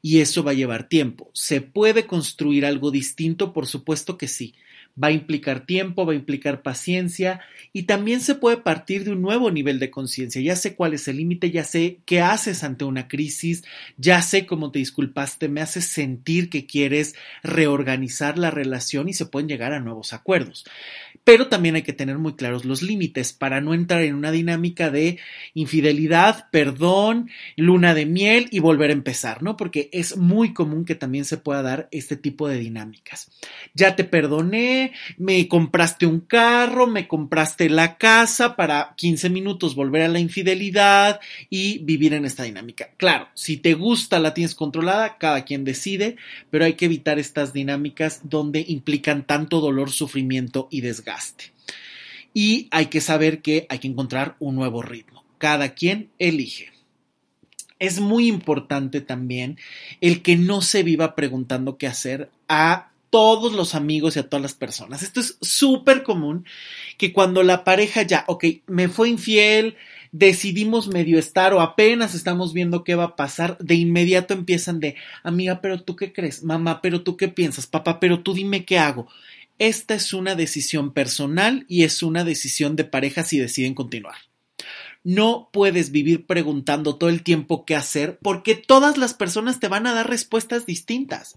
[0.04, 1.30] y eso va a llevar tiempo.
[1.32, 3.54] ¿Se puede construir algo distinto?
[3.54, 4.54] Por supuesto que sí.
[5.02, 7.40] Va a implicar tiempo, va a implicar paciencia
[7.72, 10.40] y también se puede partir de un nuevo nivel de conciencia.
[10.40, 13.64] Ya sé cuál es el límite, ya sé qué haces ante una crisis,
[13.96, 19.26] ya sé cómo te disculpaste, me haces sentir que quieres reorganizar la relación y se
[19.26, 20.64] pueden llegar a nuevos acuerdos
[21.24, 24.90] pero también hay que tener muy claros los límites para no entrar en una dinámica
[24.90, 25.18] de
[25.54, 29.56] infidelidad, perdón, luna de miel y volver a empezar, ¿no?
[29.56, 33.30] Porque es muy común que también se pueda dar este tipo de dinámicas.
[33.72, 34.83] Ya te perdoné,
[35.18, 41.20] me compraste un carro, me compraste la casa para 15 minutos volver a la infidelidad
[41.50, 42.90] y vivir en esta dinámica.
[42.96, 46.16] Claro, si te gusta, la tienes controlada, cada quien decide,
[46.50, 51.52] pero hay que evitar estas dinámicas donde implican tanto dolor, sufrimiento y desgaste.
[52.32, 55.24] Y hay que saber que hay que encontrar un nuevo ritmo.
[55.38, 56.72] Cada quien elige.
[57.78, 59.58] Es muy importante también
[60.00, 64.42] el que no se viva preguntando qué hacer a todos los amigos y a todas
[64.42, 65.04] las personas.
[65.04, 66.44] Esto es súper común
[66.98, 69.76] que cuando la pareja ya, ok, me fue infiel,
[70.10, 74.96] decidimos medio estar o apenas estamos viendo qué va a pasar, de inmediato empiezan de,
[75.22, 78.80] amiga, pero tú qué crees, mamá, pero tú qué piensas, papá, pero tú dime qué
[78.80, 79.06] hago.
[79.60, 84.16] Esta es una decisión personal y es una decisión de pareja si deciden continuar.
[85.04, 89.86] No puedes vivir preguntando todo el tiempo qué hacer porque todas las personas te van
[89.86, 91.36] a dar respuestas distintas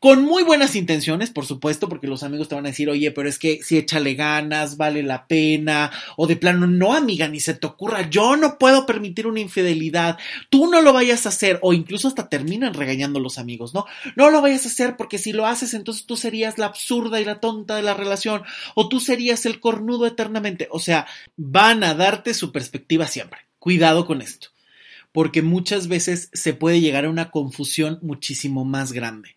[0.00, 3.28] con muy buenas intenciones, por supuesto, porque los amigos te van a decir, oye, pero
[3.28, 7.52] es que si échale ganas, vale la pena, o de plano, no, amiga, ni se
[7.52, 11.74] te ocurra, yo no puedo permitir una infidelidad, tú no lo vayas a hacer, o
[11.74, 13.84] incluso hasta terminan regañando los amigos, ¿no?
[14.16, 17.26] No lo vayas a hacer porque si lo haces, entonces tú serías la absurda y
[17.26, 18.42] la tonta de la relación,
[18.74, 23.40] o tú serías el cornudo eternamente, o sea, van a darte su perspectiva siempre.
[23.58, 24.48] Cuidado con esto
[25.12, 29.36] porque muchas veces se puede llegar a una confusión muchísimo más grande,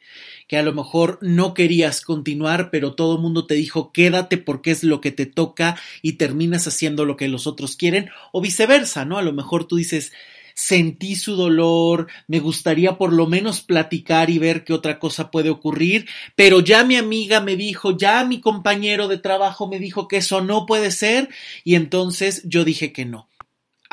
[0.54, 4.70] que a lo mejor no querías continuar, pero todo el mundo te dijo quédate porque
[4.70, 9.04] es lo que te toca y terminas haciendo lo que los otros quieren, o viceversa,
[9.04, 9.18] ¿no?
[9.18, 10.14] A lo mejor tú dices,
[10.54, 15.50] sentí su dolor, me gustaría por lo menos platicar y ver qué otra cosa puede
[15.50, 20.18] ocurrir, pero ya mi amiga me dijo, ya mi compañero de trabajo me dijo que
[20.18, 21.30] eso no puede ser,
[21.64, 23.28] y entonces yo dije que no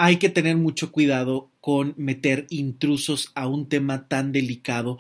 [0.03, 4.97] hay que tener mucho cuidado con meter intrusos a un tema tan delicado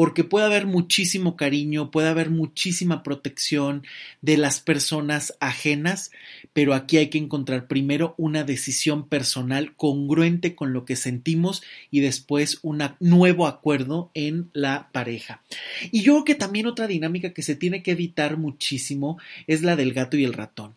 [0.00, 3.82] porque puede haber muchísimo cariño, puede haber muchísima protección
[4.22, 6.10] de las personas ajenas,
[6.54, 12.00] pero aquí hay que encontrar primero una decisión personal congruente con lo que sentimos y
[12.00, 15.42] después un nuevo acuerdo en la pareja.
[15.90, 19.76] Y yo creo que también otra dinámica que se tiene que evitar muchísimo es la
[19.76, 20.76] del gato y el ratón.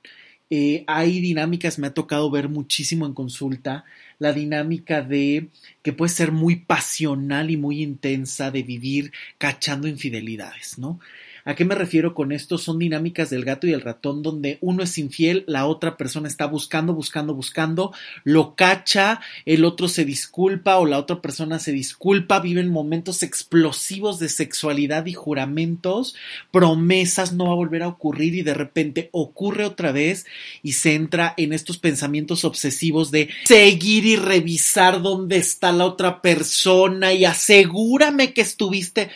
[0.50, 3.86] Eh, hay dinámicas, me ha tocado ver muchísimo en consulta,
[4.20, 5.50] la dinámica de
[5.82, 11.00] que puede ser muy pasional y muy intensa de vivir cachando infidelidades, ¿no?
[11.46, 12.58] ¿A qué me refiero con esto?
[12.58, 16.46] Son dinámicas del gato y el ratón donde uno es infiel, la otra persona está
[16.46, 17.92] buscando, buscando, buscando,
[18.24, 24.20] lo cacha, el otro se disculpa o la otra persona se disculpa, viven momentos explosivos
[24.20, 26.16] de sexualidad y juramentos,
[26.52, 30.26] promesas, no va a volver a ocurrir y de repente ocurre otra vez
[30.62, 36.22] y se entra en estos pensamientos obsesivos de seguir y revisar dónde está la otra
[36.22, 39.10] persona y asegúrame que estuviste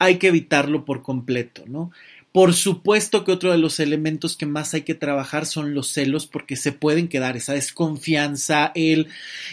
[0.00, 1.92] hay que evitarlo por completo, ¿no?
[2.32, 6.28] Por supuesto que otro de los elementos que más hay que trabajar son los celos
[6.28, 9.08] porque se pueden quedar esa desconfianza, el,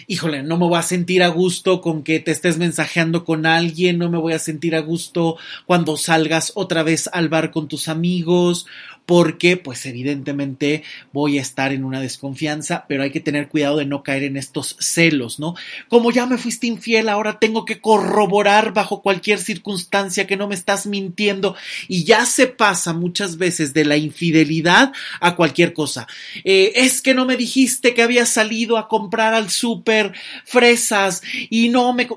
[0.06, 3.98] híjole, no me voy a sentir a gusto con que te estés mensajeando con alguien,
[3.98, 7.88] no me voy a sentir a gusto cuando salgas otra vez al bar con tus
[7.88, 8.68] amigos
[9.08, 13.86] porque pues evidentemente voy a estar en una desconfianza, pero hay que tener cuidado de
[13.86, 15.56] no caer en estos celos, ¿no?
[15.88, 20.56] Como ya me fuiste infiel, ahora tengo que corroborar bajo cualquier circunstancia que no me
[20.56, 21.56] estás mintiendo
[21.88, 24.92] y ya se pasa muchas veces de la infidelidad
[25.22, 26.06] a cualquier cosa.
[26.44, 30.12] Eh, es que no me dijiste que había salido a comprar al súper
[30.44, 32.10] fresas y no me...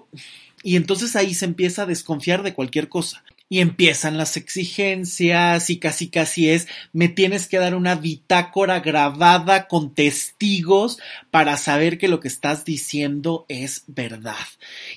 [0.65, 3.23] Y entonces ahí se empieza a desconfiar de cualquier cosa
[3.53, 9.67] y empiezan las exigencias y casi casi es me tienes que dar una bitácora grabada
[9.67, 10.99] con testigos
[11.33, 14.37] para saber que lo que estás diciendo es verdad.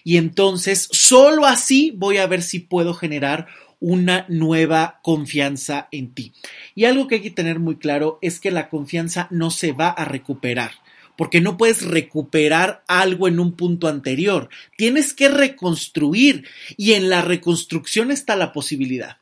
[0.04, 3.48] Y entonces solo así voy a ver si puedo generar
[3.80, 6.32] una nueva confianza en ti.
[6.76, 9.90] Y algo que hay que tener muy claro es que la confianza no se va
[9.90, 10.83] a recuperar
[11.18, 14.50] porque no puedes recuperar algo en un punto anterior.
[14.78, 16.48] Tienes que reconstruir
[16.78, 19.18] y en la reconstrucción está la posibilidad.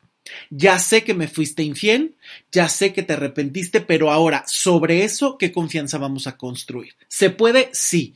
[0.50, 2.16] Ya sé que me fuiste infiel,
[2.52, 6.96] ya sé que te arrepentiste, pero ahora, sobre eso, ¿qué confianza vamos a construir?
[7.08, 7.70] ¿Se puede?
[7.74, 8.16] Sí.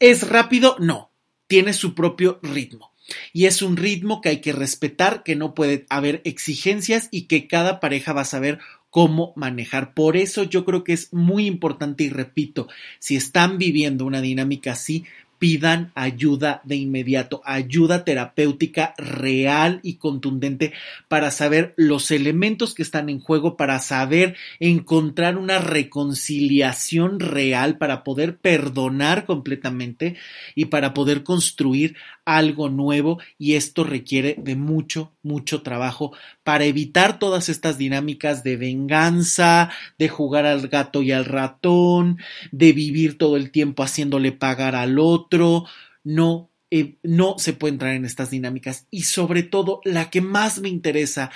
[0.00, 0.76] ¿Es rápido?
[0.78, 1.10] No.
[1.46, 2.94] Tiene su propio ritmo.
[3.32, 7.46] Y es un ritmo que hay que respetar, que no puede haber exigencias y que
[7.46, 8.60] cada pareja va a saber
[8.94, 9.92] cómo manejar.
[9.92, 12.68] Por eso yo creo que es muy importante y repito,
[13.00, 15.04] si están viviendo una dinámica así,
[15.40, 20.72] pidan ayuda de inmediato, ayuda terapéutica real y contundente
[21.08, 28.04] para saber los elementos que están en juego, para saber encontrar una reconciliación real, para
[28.04, 30.14] poder perdonar completamente
[30.54, 37.18] y para poder construir algo nuevo y esto requiere de mucho, mucho trabajo para evitar
[37.18, 42.18] todas estas dinámicas de venganza, de jugar al gato y al ratón,
[42.52, 45.66] de vivir todo el tiempo haciéndole pagar al otro.
[46.02, 50.60] No, eh, no se puede entrar en estas dinámicas y sobre todo la que más
[50.60, 51.30] me interesa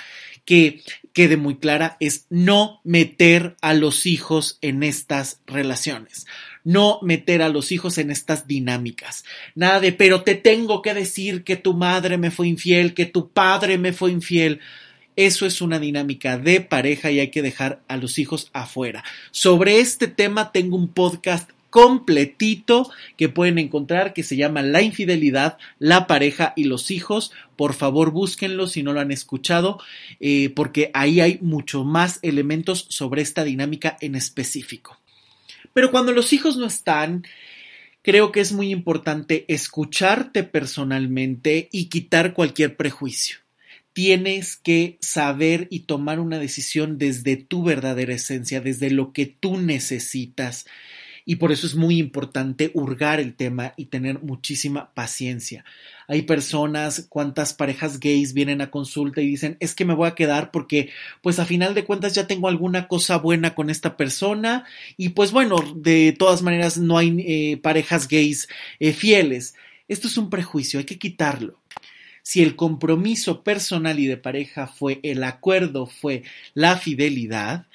[0.49, 0.81] que
[1.13, 6.25] quede muy clara es no meter a los hijos en estas relaciones
[6.65, 9.23] no meter a los hijos en estas dinámicas.
[9.55, 13.29] Nada de, pero te tengo que decir que tu madre me fue infiel, que tu
[13.29, 14.59] padre me fue infiel.
[15.15, 19.03] Eso es una dinámica de pareja y hay que dejar a los hijos afuera.
[19.31, 25.57] Sobre este tema tengo un podcast completito que pueden encontrar que se llama La infidelidad,
[25.77, 27.31] la pareja y los hijos.
[27.55, 29.79] Por favor, búsquenlo si no lo han escuchado,
[30.19, 34.99] eh, porque ahí hay mucho más elementos sobre esta dinámica en específico.
[35.73, 37.25] Pero cuando los hijos no están,
[38.01, 43.37] creo que es muy importante escucharte personalmente y quitar cualquier prejuicio.
[43.93, 49.57] Tienes que saber y tomar una decisión desde tu verdadera esencia, desde lo que tú
[49.57, 50.65] necesitas
[51.29, 55.63] y por eso es muy importante hurgar el tema y tener muchísima paciencia.
[56.07, 60.15] Hay personas, cuántas parejas gays vienen a consulta y dicen, es que me voy a
[60.15, 60.89] quedar porque
[61.21, 64.65] pues a final de cuentas ya tengo alguna cosa buena con esta persona
[64.97, 69.53] y pues bueno, de todas maneras no hay eh, parejas gays eh, fieles.
[69.87, 71.59] Esto es un prejuicio, hay que quitarlo
[72.29, 76.21] si el compromiso personal y de pareja fue el acuerdo, fue
[76.53, 77.65] la fidelidad,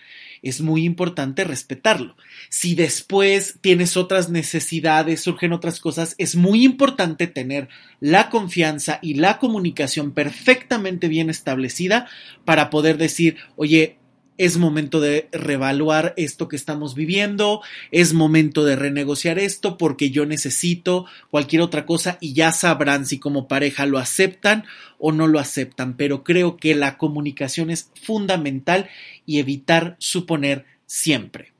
[0.45, 2.17] es muy importante respetarlo.
[2.51, 9.15] Si después tienes otras necesidades, surgen otras cosas, es muy importante tener la confianza y
[9.15, 12.07] la comunicación perfectamente bien establecida
[12.45, 13.99] para poder decir, oye,
[14.37, 20.27] es momento de reevaluar esto que estamos viviendo, es momento de renegociar esto porque yo
[20.27, 24.65] necesito cualquier otra cosa y ya sabrán si como pareja lo aceptan
[24.99, 28.89] o no lo aceptan, pero creo que la comunicación es fundamental
[29.27, 31.55] y evitar suponer siempre.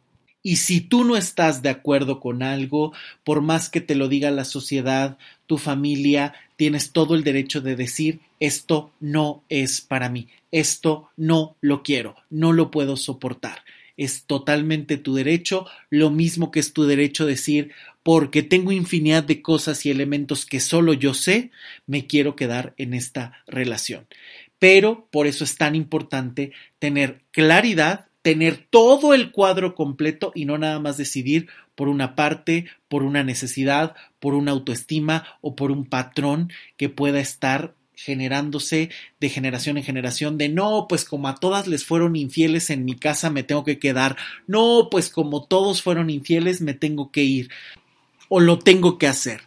[0.47, 2.93] Y si tú no estás de acuerdo con algo,
[3.25, 7.77] por más que te lo diga la sociedad, tu familia, tienes todo el derecho de
[7.77, 13.65] decir esto no es para mí, esto no lo quiero, no lo puedo soportar.
[13.97, 17.71] Es totalmente tu derecho, lo mismo que es tu derecho decir,
[18.03, 21.53] porque tengo infinidad de cosas y elementos que solo yo sé,
[21.87, 24.07] me quiero quedar en esta relación.
[24.59, 30.57] Pero por eso es tan importante tener claridad tener todo el cuadro completo y no
[30.57, 35.85] nada más decidir por una parte, por una necesidad, por una autoestima o por un
[35.85, 38.89] patrón que pueda estar generándose
[39.21, 42.95] de generación en generación de no, pues como a todas les fueron infieles en mi
[42.95, 47.51] casa me tengo que quedar, no, pues como todos fueron infieles me tengo que ir
[48.31, 49.43] o lo tengo que hacer.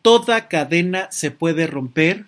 [0.00, 2.24] Toda cadena se puede romper,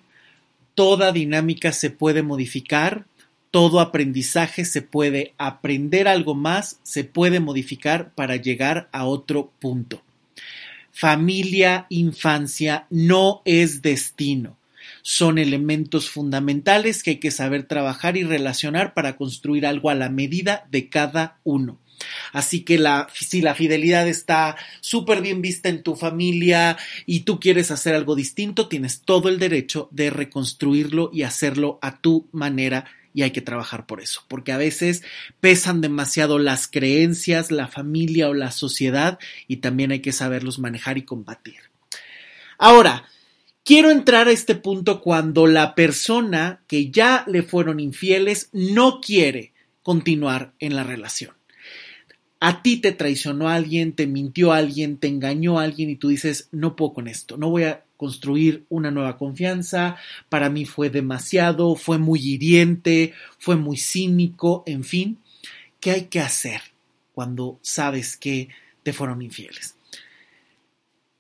[0.75, 3.07] toda dinámica se puede modificar,
[3.51, 10.03] todo aprendizaje se puede aprender algo más, se puede modificar para llegar a otro punto.
[10.93, 14.57] Familia, infancia no es destino.
[15.03, 20.09] Son elementos fundamentales que hay que saber trabajar y relacionar para construir algo a la
[20.09, 21.79] medida de cada uno.
[22.33, 26.77] Así que la, si la fidelidad está súper bien vista en tu familia
[27.07, 32.01] y tú quieres hacer algo distinto, tienes todo el derecho de reconstruirlo y hacerlo a
[32.01, 32.85] tu manera
[33.17, 35.03] y hay que trabajar por eso, porque a veces
[35.41, 40.99] pesan demasiado las creencias, la familia o la sociedad y también hay que saberlos manejar
[40.99, 41.57] y combatir.
[42.59, 43.09] Ahora,
[43.65, 49.55] quiero entrar a este punto cuando la persona que ya le fueron infieles no quiere
[49.83, 51.37] continuar en la relación
[52.39, 56.77] a ti te traicionó alguien, te mintió alguien, te engañó alguien y tú dices, no
[56.77, 59.97] puedo con esto, no voy a construir una nueva confianza,
[60.29, 65.19] para mí fue demasiado, fue muy hiriente, fue muy cínico, en fin,
[65.81, 66.61] ¿qué hay que hacer
[67.13, 68.49] cuando sabes que
[68.83, 69.77] te fueron infieles?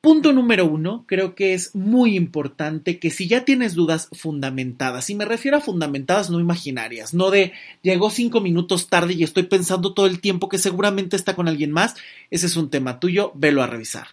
[0.07, 5.17] Punto número uno, creo que es muy importante que si ya tienes dudas fundamentadas, y
[5.17, 7.53] me refiero a fundamentadas no imaginarias, no de
[7.83, 11.73] llegó cinco minutos tarde y estoy pensando todo el tiempo que seguramente está con alguien
[11.73, 11.97] más,
[12.31, 14.07] ese es un tema tuyo, velo a revisar.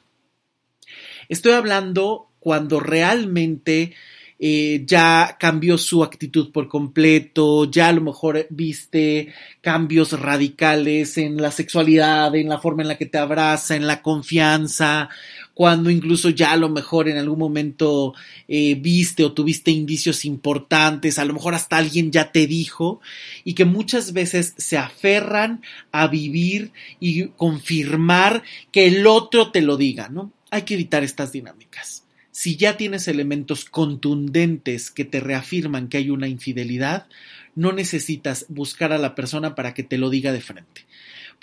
[1.30, 3.94] Estoy hablando cuando realmente
[4.38, 11.42] eh, ya cambió su actitud por completo, ya a lo mejor viste cambios radicales en
[11.42, 15.08] la sexualidad, en la forma en la que te abraza, en la confianza,
[15.54, 18.14] cuando incluso ya a lo mejor en algún momento
[18.50, 23.00] eh, viste o tuviste indicios importantes, a lo mejor hasta alguien ya te dijo,
[23.46, 25.62] y que muchas veces se aferran
[25.94, 30.34] a vivir y confirmar que el otro te lo diga, ¿no?
[30.52, 32.03] Hay que evitar estas dinámicas.
[32.34, 37.08] Si ya tienes elementos contundentes que te reafirman que hay una infidelidad,
[37.56, 40.82] no necesitas buscar a la persona para que te lo diga de frente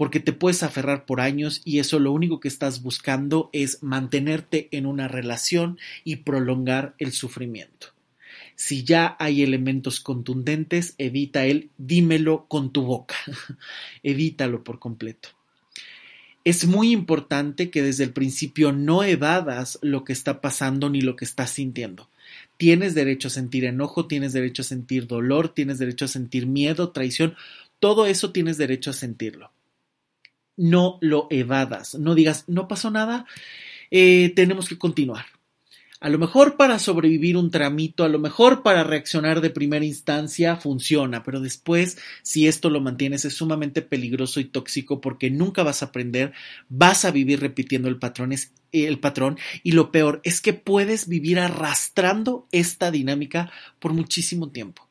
[0.00, 4.68] porque te puedes aferrar por años y eso lo único que estás buscando es mantenerte
[4.70, 7.88] en una relación y prolongar el sufrimiento.
[8.56, 13.16] Si ya hay elementos contundentes, evita el dímelo con tu boca.
[14.02, 15.39] Evítalo por completo.
[16.50, 21.14] Es muy importante que desde el principio no evadas lo que está pasando ni lo
[21.14, 22.08] que estás sintiendo.
[22.56, 26.90] Tienes derecho a sentir enojo, tienes derecho a sentir dolor, tienes derecho a sentir miedo,
[26.90, 27.36] traición,
[27.78, 29.52] todo eso tienes derecho a sentirlo
[30.60, 33.24] no lo evadas, no digas, no pasó nada,
[33.90, 35.24] eh, tenemos que continuar.
[36.02, 40.56] A lo mejor para sobrevivir un tramito, a lo mejor para reaccionar de primera instancia
[40.56, 45.82] funciona, pero después, si esto lo mantienes, es sumamente peligroso y tóxico porque nunca vas
[45.82, 46.32] a aprender,
[46.70, 48.32] vas a vivir repitiendo el patrón,
[48.72, 54.88] el patrón y lo peor es que puedes vivir arrastrando esta dinámica por muchísimo tiempo.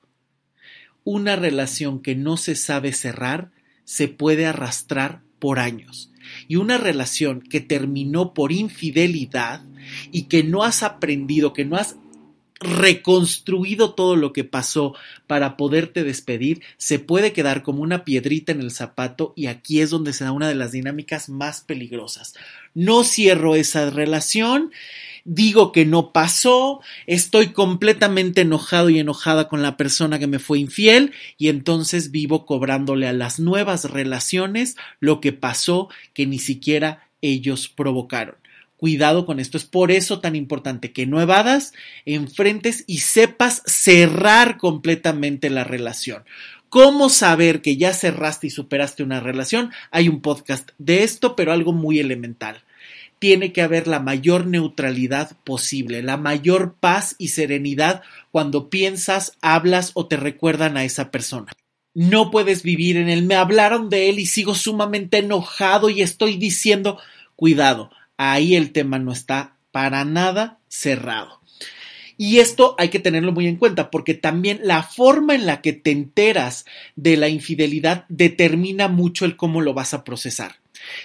[1.04, 3.50] Una relación que no se sabe cerrar
[3.84, 6.12] se puede arrastrar por años
[6.48, 9.62] y una relación que terminó por infidelidad
[10.12, 11.96] y que no has aprendido, que no has
[12.60, 14.94] reconstruido todo lo que pasó
[15.28, 19.90] para poderte despedir, se puede quedar como una piedrita en el zapato y aquí es
[19.90, 22.34] donde se da una de las dinámicas más peligrosas.
[22.74, 24.72] No cierro esa relación
[25.26, 30.60] digo que no pasó, estoy completamente enojado y enojada con la persona que me fue
[30.60, 37.08] infiel y entonces vivo cobrándole a las nuevas relaciones lo que pasó que ni siquiera
[37.22, 38.36] ellos provocaron.
[38.78, 41.74] Cuidado con esto, es por eso tan importante que no evadas,
[42.06, 46.24] enfrentes y sepas cerrar completamente la relación.
[46.70, 49.72] ¿Cómo saber que ya cerraste y superaste una relación?
[49.92, 52.64] Hay un podcast de esto, pero algo muy elemental
[53.20, 58.02] tiene que haber la mayor neutralidad posible, la mayor paz y serenidad
[58.32, 61.52] cuando piensas, hablas o te recuerdan a esa persona.
[61.94, 63.24] No puedes vivir en él.
[63.24, 67.00] Me hablaron de él y sigo sumamente enojado y estoy diciendo,
[67.36, 71.40] cuidado, ahí el tema no está para nada cerrado.
[72.16, 75.72] Y esto hay que tenerlo muy en cuenta porque también la forma en la que
[75.72, 76.66] te enteras
[76.98, 80.56] de la infidelidad determina mucho el cómo lo vas a procesar.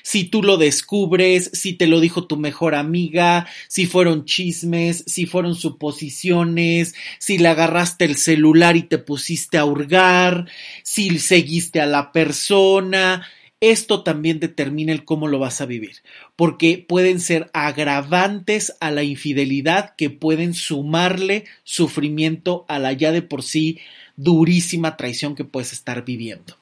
[0.03, 5.26] Si tú lo descubres, si te lo dijo tu mejor amiga, si fueron chismes, si
[5.26, 10.49] fueron suposiciones, si le agarraste el celular y te pusiste a hurgar,
[10.82, 13.26] si seguiste a la persona,
[13.61, 16.03] esto también determina el cómo lo vas a vivir,
[16.37, 23.22] porque pueden ser agravantes a la infidelidad que pueden sumarle sufrimiento a la ya de
[23.22, 23.78] por sí
[24.16, 26.57] durísima traición que puedes estar viviendo.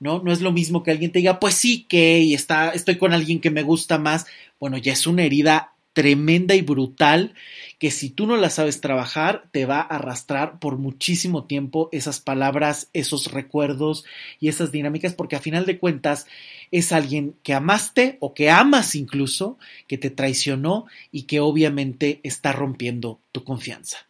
[0.00, 0.22] ¿No?
[0.22, 3.40] No es lo mismo que alguien te diga, pues sí, que está, estoy con alguien
[3.40, 4.26] que me gusta más.
[4.60, 7.34] Bueno, ya es una herida tremenda y brutal
[7.78, 12.20] que si tú no la sabes trabajar, te va a arrastrar por muchísimo tiempo esas
[12.20, 14.04] palabras, esos recuerdos
[14.38, 16.26] y esas dinámicas, porque a final de cuentas
[16.70, 22.52] es alguien que amaste o que amas incluso, que te traicionó y que obviamente está
[22.52, 24.07] rompiendo tu confianza.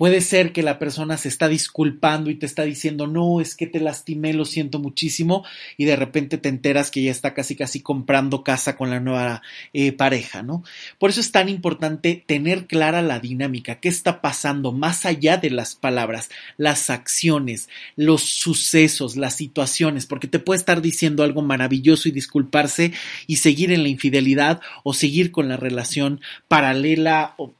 [0.00, 3.66] Puede ser que la persona se está disculpando y te está diciendo, no, es que
[3.66, 5.44] te lastimé, lo siento muchísimo,
[5.76, 9.42] y de repente te enteras que ya está casi casi comprando casa con la nueva
[9.74, 10.64] eh, pareja, ¿no?
[10.98, 15.50] Por eso es tan importante tener clara la dinámica, qué está pasando más allá de
[15.50, 22.08] las palabras, las acciones, los sucesos, las situaciones, porque te puede estar diciendo algo maravilloso
[22.08, 22.94] y disculparse
[23.26, 27.52] y seguir en la infidelidad o seguir con la relación paralela o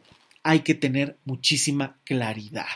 [0.43, 2.67] hay que tener muchísima claridad.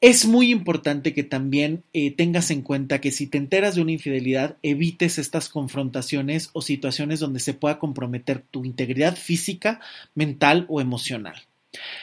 [0.00, 3.90] Es muy importante que también eh, tengas en cuenta que si te enteras de una
[3.90, 9.80] infidelidad, evites estas confrontaciones o situaciones donde se pueda comprometer tu integridad física,
[10.14, 11.42] mental o emocional.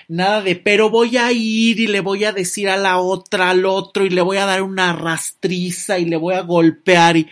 [0.10, 3.66] Nada de, pero voy a ir y le voy a decir a la otra, al
[3.66, 7.16] otro, y le voy a dar una rastriza y le voy a golpear.
[7.16, 7.28] Y...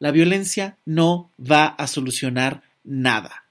[0.00, 3.41] La violencia no va a solucionar nada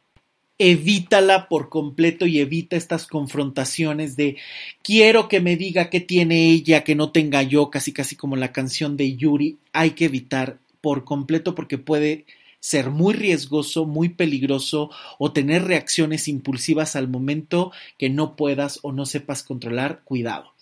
[0.64, 4.38] evítala por completo y evita estas confrontaciones de
[4.84, 8.52] quiero que me diga qué tiene ella que no tenga yo, casi casi como la
[8.52, 12.26] canción de Yuri, hay que evitar por completo porque puede
[12.60, 18.92] ser muy riesgoso, muy peligroso o tener reacciones impulsivas al momento que no puedas o
[18.92, 20.54] no sepas controlar, cuidado.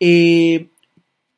[0.00, 0.70] Eh,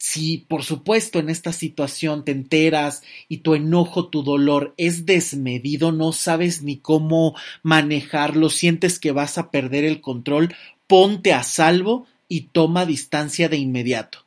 [0.04, 5.92] si, por supuesto, en esta situación te enteras y tu enojo, tu dolor es desmedido,
[5.92, 10.56] no sabes ni cómo manejarlo, sientes que vas a perder el control,
[10.88, 14.26] ponte a salvo y toma distancia de inmediato.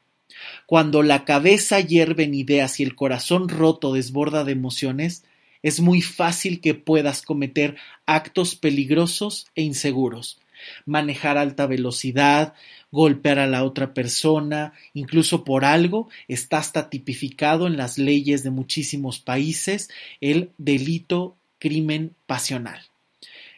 [0.66, 5.26] Cuando la cabeza hierve en ideas y el corazón roto desborda de emociones,
[5.62, 10.40] es muy fácil que puedas cometer actos peligrosos e inseguros
[10.86, 12.54] manejar alta velocidad,
[12.92, 18.52] golpear a la otra persona, incluso por algo, está hasta tipificado en las leyes de
[18.52, 19.90] muchísimos países
[20.22, 22.82] el delito crimen pasional.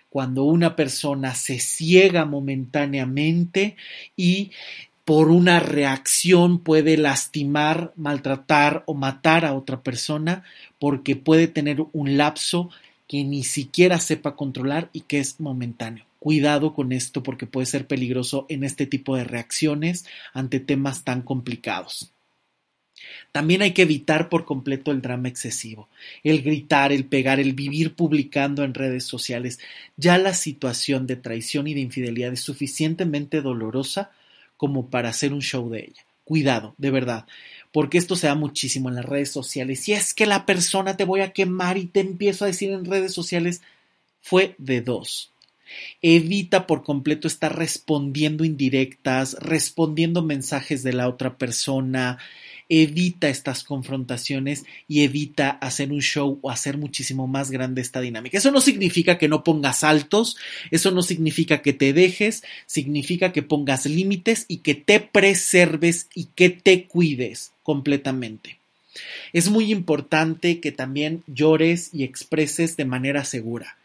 [0.09, 3.75] Cuando una persona se ciega momentáneamente
[4.15, 4.51] y
[5.05, 10.43] por una reacción puede lastimar, maltratar o matar a otra persona
[10.79, 12.69] porque puede tener un lapso
[13.07, 16.06] que ni siquiera sepa controlar y que es momentáneo.
[16.19, 21.21] Cuidado con esto porque puede ser peligroso en este tipo de reacciones ante temas tan
[21.21, 22.11] complicados.
[23.31, 25.89] También hay que evitar por completo el drama excesivo,
[26.23, 29.59] el gritar, el pegar, el vivir publicando en redes sociales.
[29.95, 34.11] Ya la situación de traición y de infidelidad es suficientemente dolorosa
[34.57, 36.05] como para hacer un show de ella.
[36.23, 37.25] Cuidado, de verdad,
[37.71, 39.81] porque esto se da muchísimo en las redes sociales.
[39.81, 42.85] Si es que la persona te voy a quemar y te empiezo a decir en
[42.85, 43.61] redes sociales,
[44.19, 45.31] fue de dos.
[46.01, 52.17] Evita por completo estar respondiendo indirectas, respondiendo mensajes de la otra persona,
[52.69, 58.37] evita estas confrontaciones y evita hacer un show o hacer muchísimo más grande esta dinámica.
[58.37, 60.37] Eso no significa que no pongas altos,
[60.71, 66.25] eso no significa que te dejes, significa que pongas límites y que te preserves y
[66.25, 68.57] que te cuides completamente.
[69.31, 73.77] Es muy importante que también llores y expreses de manera segura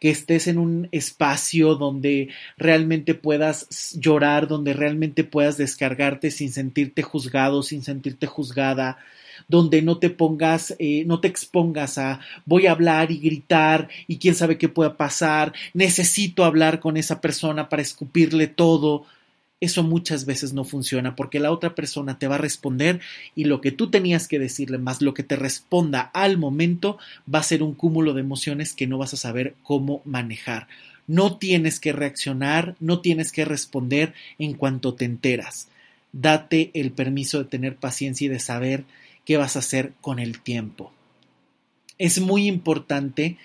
[0.00, 7.02] que estés en un espacio donde realmente puedas llorar, donde realmente puedas descargarte sin sentirte
[7.02, 8.98] juzgado, sin sentirte juzgada,
[9.48, 14.18] donde no te pongas, eh, no te expongas a voy a hablar y gritar y
[14.18, 19.06] quién sabe qué pueda pasar, necesito hablar con esa persona para escupirle todo.
[19.60, 23.00] Eso muchas veces no funciona porque la otra persona te va a responder
[23.34, 26.98] y lo que tú tenías que decirle más lo que te responda al momento
[27.32, 30.68] va a ser un cúmulo de emociones que no vas a saber cómo manejar.
[31.08, 35.68] No tienes que reaccionar, no tienes que responder en cuanto te enteras.
[36.12, 38.84] Date el permiso de tener paciencia y de saber
[39.24, 40.92] qué vas a hacer con el tiempo.
[41.98, 43.38] Es muy importante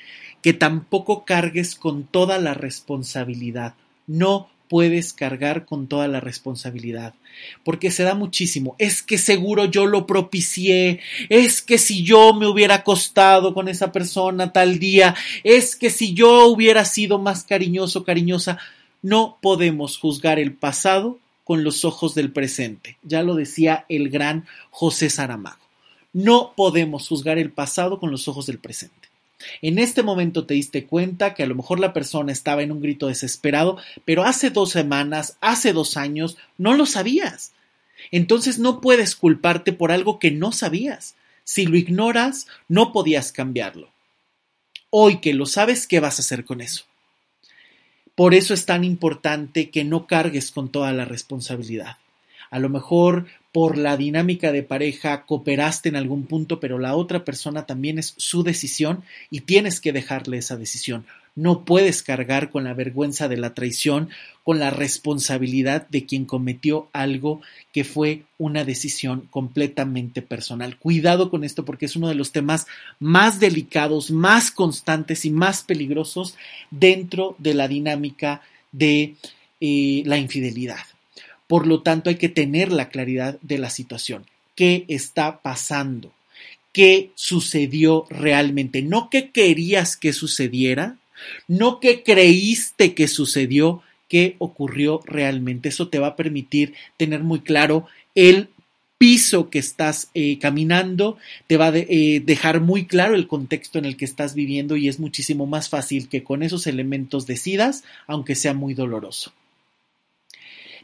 [0.44, 3.74] que tampoco cargues con toda la responsabilidad.
[4.06, 7.14] No puedes cargar con toda la responsabilidad,
[7.64, 8.76] porque se da muchísimo.
[8.80, 11.00] Es que seguro yo lo propicié,
[11.30, 16.14] es que si yo me hubiera acostado con esa persona tal día, es que si
[16.14, 18.58] yo hubiera sido más cariñoso, cariñosa,
[19.02, 22.98] no podemos juzgar el pasado con los ojos del presente.
[23.04, 25.58] Ya lo decía el gran José Saramago.
[26.14, 29.03] No podemos juzgar el pasado con los ojos del presente.
[29.62, 32.82] En este momento te diste cuenta que a lo mejor la persona estaba en un
[32.82, 37.54] grito desesperado, pero hace dos semanas, hace dos años, no lo sabías.
[38.12, 41.16] Entonces no puedes culparte por algo que no sabías.
[41.44, 43.90] Si lo ignoras, no podías cambiarlo.
[44.90, 46.86] Hoy que lo sabes, ¿qué vas a hacer con eso?
[48.16, 51.98] Por eso es tan importante que no cargues con toda la responsabilidad.
[52.54, 57.26] A lo mejor por la dinámica de pareja cooperaste en algún punto, pero la otra
[57.26, 59.02] persona también es su decisión
[59.32, 61.04] y tienes que dejarle esa decisión.
[61.36, 64.10] No puedes cargar con la vergüenza de la traición,
[64.44, 67.42] con la responsabilidad de quien cometió algo
[67.72, 70.78] que fue una decisión completamente personal.
[70.78, 72.68] Cuidado con esto porque es uno de los temas
[73.00, 76.38] más delicados, más constantes y más peligrosos
[76.70, 79.16] dentro de la dinámica de
[79.60, 80.93] eh, la infidelidad.
[81.54, 84.26] Por lo tanto, hay que tener la claridad de la situación.
[84.56, 86.12] ¿Qué está pasando?
[86.72, 88.82] ¿Qué sucedió realmente?
[88.82, 90.98] No qué querías que sucediera,
[91.48, 95.70] no qué creíste que sucedió, qué ocurrió realmente.
[95.70, 97.86] Eso te va a permitir tener muy claro
[98.16, 98.50] el
[98.98, 103.86] piso que estás eh, caminando, te va a eh, dejar muy claro el contexto en
[103.86, 108.34] el que estás viviendo y es muchísimo más fácil que con esos elementos decidas, aunque
[108.34, 109.34] sea muy doloroso.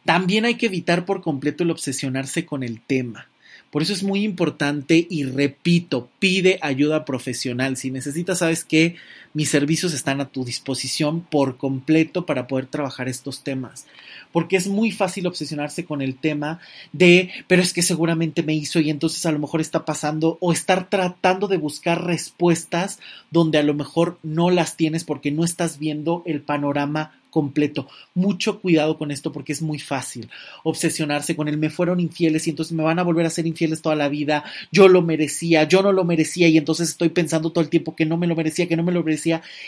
[0.10, 3.28] También hay que evitar por completo el obsesionarse con el tema.
[3.70, 7.78] Por eso es muy importante y repito, pide ayuda profesional.
[7.78, 8.96] Si necesitas, sabes que
[9.34, 13.86] mis servicios están a tu disposición por completo para poder trabajar estos temas.
[14.32, 16.60] Porque es muy fácil obsesionarse con el tema
[16.92, 20.52] de, pero es que seguramente me hizo y entonces a lo mejor está pasando o
[20.52, 23.00] estar tratando de buscar respuestas
[23.32, 27.88] donde a lo mejor no las tienes porque no estás viendo el panorama completo.
[28.14, 30.30] Mucho cuidado con esto porque es muy fácil
[30.64, 33.82] obsesionarse con el me fueron infieles y entonces me van a volver a ser infieles
[33.82, 37.64] toda la vida, yo lo merecía, yo no lo merecía y entonces estoy pensando todo
[37.64, 39.19] el tiempo que no me lo merecía, que no me lo merecía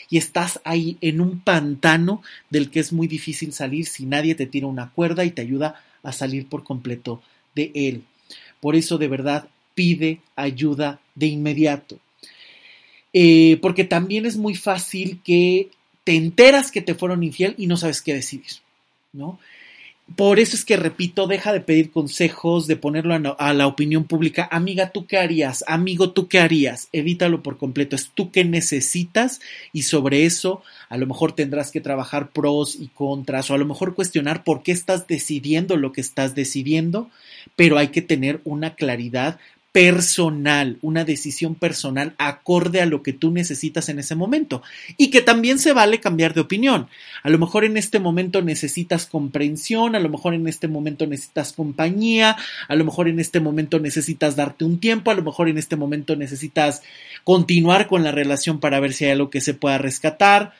[0.09, 4.45] y estás ahí en un pantano del que es muy difícil salir si nadie te
[4.45, 7.21] tira una cuerda y te ayuda a salir por completo
[7.55, 8.03] de él.
[8.59, 11.99] Por eso de verdad pide ayuda de inmediato.
[13.13, 15.69] Eh, porque también es muy fácil que
[16.03, 18.51] te enteras que te fueron infiel y no sabes qué decidir,
[19.11, 19.39] ¿no?
[20.15, 24.49] Por eso es que, repito, deja de pedir consejos, de ponerlo a, la opinión pública.
[24.51, 25.63] Amiga, ¿tú qué harías?
[25.67, 26.89] Amigo, ¿tú qué harías?
[26.91, 27.95] Evítalo por completo.
[27.95, 29.41] Es tú qué necesitas
[29.73, 33.65] y sobre eso a lo mejor tendrás que trabajar pros y contras o a lo
[33.65, 37.09] mejor cuestionar por qué estás decidiendo lo que estás decidiendo,
[37.55, 39.39] pero hay que tener una claridad
[39.71, 44.61] personal, una decisión personal acorde a lo que tú necesitas en ese momento.
[44.97, 46.87] Y que también se vale cambiar de opinión.
[47.23, 51.53] A lo mejor en este momento necesitas comprensión, a lo mejor en este momento necesitas
[51.53, 52.35] compañía,
[52.67, 55.77] a lo mejor en este momento necesitas darte un tiempo, a lo mejor en este
[55.77, 56.81] momento necesitas
[57.23, 60.53] continuar con la relación para ver si hay algo que se pueda rescatar.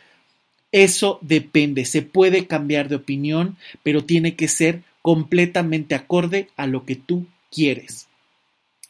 [0.72, 6.86] Eso depende, se puede cambiar de opinión, pero tiene que ser completamente acorde a lo
[6.86, 8.08] que tú quieres.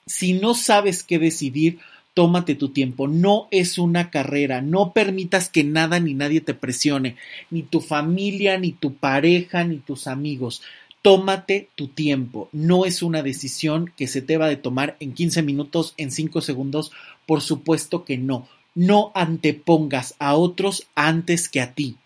[0.06, 1.80] Si no sabes qué decidir,
[2.14, 3.08] tómate tu tiempo.
[3.08, 4.62] No es una carrera.
[4.62, 7.16] No permitas que nada ni nadie te presione.
[7.50, 10.62] Ni tu familia, ni tu pareja, ni tus amigos.
[11.02, 12.50] Tómate tu tiempo.
[12.52, 16.42] No es una decisión que se te va de tomar en 15 minutos, en 5
[16.42, 16.92] segundos.
[17.26, 18.48] Por supuesto que no.
[18.76, 21.98] No antepongas a otros antes que a ti.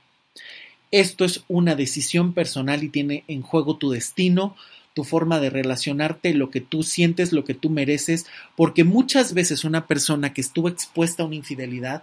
[0.91, 4.55] Esto es una decisión personal y tiene en juego tu destino,
[4.95, 8.25] tu forma de relacionarte, lo que tú sientes, lo que tú mereces,
[8.55, 12.01] porque muchas veces una persona que estuvo expuesta a una infidelidad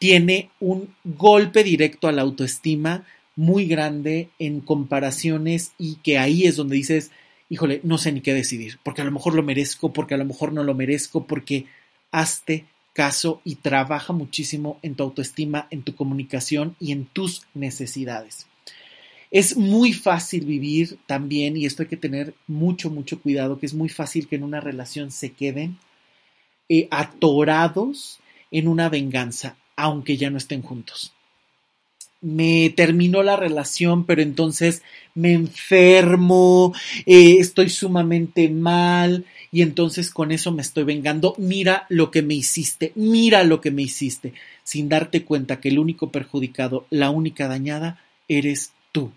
[0.00, 3.04] tiene un golpe directo a la autoestima
[3.36, 7.12] muy grande en comparaciones y que ahí es donde dices,
[7.48, 10.24] híjole, no sé ni qué decidir, porque a lo mejor lo merezco, porque a lo
[10.24, 11.66] mejor no lo merezco, porque
[12.10, 18.48] hazte caso y trabaja muchísimo en tu autoestima, en tu comunicación y en tus necesidades.
[19.32, 23.72] Es muy fácil vivir también, y esto hay que tener mucho, mucho cuidado, que es
[23.72, 25.78] muy fácil que en una relación se queden
[26.68, 28.20] eh, atorados
[28.50, 31.14] en una venganza, aunque ya no estén juntos.
[32.20, 34.82] Me terminó la relación, pero entonces
[35.14, 36.74] me enfermo,
[37.06, 41.34] eh, estoy sumamente mal y entonces con eso me estoy vengando.
[41.38, 45.78] Mira lo que me hiciste, mira lo que me hiciste, sin darte cuenta que el
[45.78, 49.10] único perjudicado, la única dañada, eres tú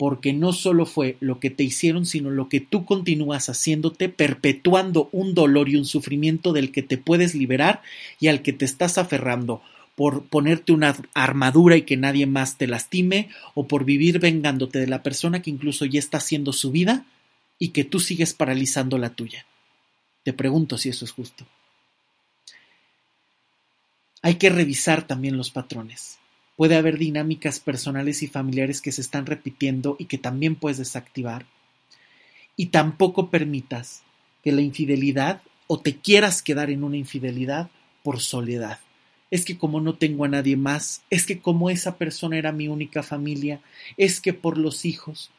[0.00, 5.10] porque no solo fue lo que te hicieron, sino lo que tú continúas haciéndote, perpetuando
[5.12, 7.82] un dolor y un sufrimiento del que te puedes liberar
[8.18, 9.60] y al que te estás aferrando
[9.96, 14.86] por ponerte una armadura y que nadie más te lastime, o por vivir vengándote de
[14.86, 17.04] la persona que incluso ya está haciendo su vida
[17.58, 19.44] y que tú sigues paralizando la tuya.
[20.22, 21.46] Te pregunto si eso es justo.
[24.22, 26.20] Hay que revisar también los patrones
[26.56, 31.46] puede haber dinámicas personales y familiares que se están repitiendo y que también puedes desactivar.
[32.56, 34.02] Y tampoco permitas
[34.42, 37.70] que la infidelidad o te quieras quedar en una infidelidad
[38.02, 38.80] por soledad.
[39.30, 42.66] es que como no tengo a nadie más, es que como esa persona era mi
[42.66, 43.60] única familia,
[43.96, 45.30] es que por los hijos,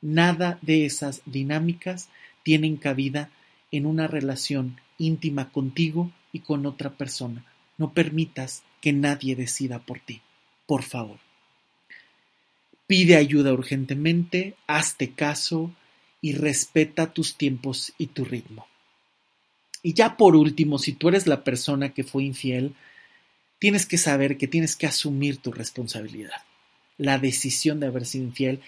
[0.00, 2.08] nada de esas dinámicas
[2.42, 3.28] tienen cabida
[3.70, 7.44] en una relación íntima contigo y con otra persona.
[7.76, 10.22] No permitas que nadie decida por ti,
[10.66, 11.18] por favor.
[12.86, 15.72] Pide ayuda urgentemente, hazte caso
[16.20, 18.66] y respeta tus tiempos y tu ritmo.
[19.82, 22.74] Y ya por último, si tú eres la persona que fue infiel,
[23.58, 26.42] tienes que saber que tienes que asumir tu responsabilidad.
[26.98, 28.60] La decisión de haber sido infiel.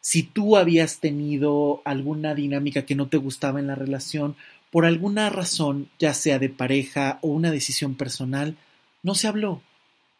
[0.00, 4.36] Si tú habías tenido alguna dinámica que no te gustaba en la relación,
[4.70, 8.56] por alguna razón, ya sea de pareja o una decisión personal,
[9.02, 9.62] no se habló.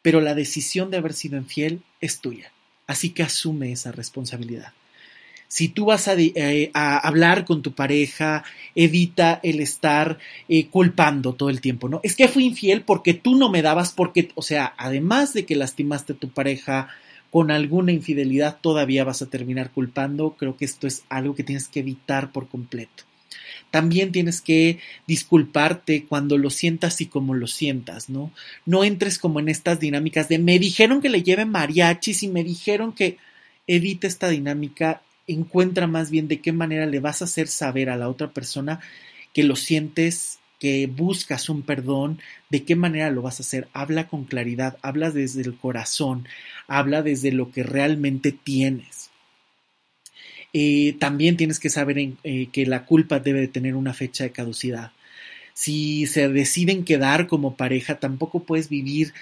[0.05, 2.53] Pero la decisión de haber sido infiel es tuya.
[2.87, 4.75] Así que asume esa responsabilidad.
[5.49, 8.45] Si tú vas a, eh, hablar con tu pareja,
[8.75, 12.01] evita el estar eh, culpando todo el tiempo, ¿no?
[12.03, 15.57] Es que fui infiel porque tú no me dabas, porque, o sea, además de que
[15.57, 16.89] lastimaste a tu pareja
[17.31, 20.37] con alguna infidelidad, todavía vas a terminar culpando.
[20.39, 23.05] Creo que esto es algo que tienes que evitar por completo.
[23.71, 28.33] También tienes que disculparte cuando lo sientas y como lo sientas, ¿no?
[28.67, 32.45] No entres como en estas dinámicas de me dijeron que le lleve mariachis y me
[32.45, 33.19] dijeron que
[33.67, 37.97] evita esta dinámica, encuentra más bien de qué manera le vas a hacer saber a
[37.97, 38.81] la otra persona
[39.33, 42.21] que lo sientes, que buscas un perdón,
[42.51, 43.69] de qué manera lo vas a hacer.
[43.73, 46.27] Habla con claridad, habla desde el corazón,
[46.69, 49.04] habla desde lo que realmente tienes.
[50.57, 54.31] Eh, también tienes que saber eh, que la culpa debe de tener una fecha de
[54.31, 54.93] caducidad.
[55.53, 59.13] Si se deciden quedar como pareja, tampoco puedes vivir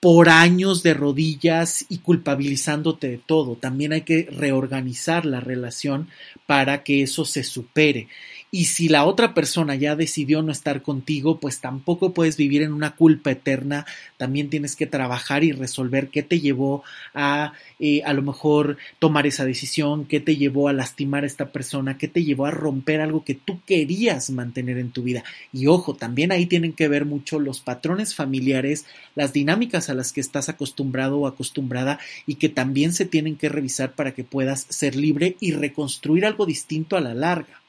[0.00, 3.54] por años de rodillas y culpabilizándote de todo.
[3.54, 6.08] También hay que reorganizar la relación
[6.46, 8.08] para que eso se supere.
[8.56, 12.72] Y si la otra persona ya decidió no estar contigo, pues tampoco puedes vivir en
[12.72, 13.84] una culpa eterna.
[14.16, 16.84] También tienes que trabajar y resolver qué te llevó
[17.14, 21.50] a eh, a lo mejor tomar esa decisión, qué te llevó a lastimar a esta
[21.50, 25.24] persona, qué te llevó a romper algo que tú querías mantener en tu vida.
[25.52, 28.86] Y ojo, también ahí tienen que ver mucho los patrones familiares,
[29.16, 33.48] las dinámicas a las que estás acostumbrado o acostumbrada y que también se tienen que
[33.48, 37.63] revisar para que puedas ser libre y reconstruir algo distinto a la larga.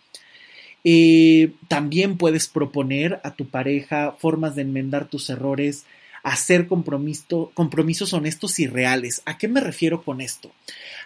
[0.87, 5.83] Eh, también puedes proponer a tu pareja formas de enmendar tus errores,
[6.21, 9.23] hacer compromiso, compromisos honestos y reales.
[9.25, 10.51] ¿A qué me refiero con esto?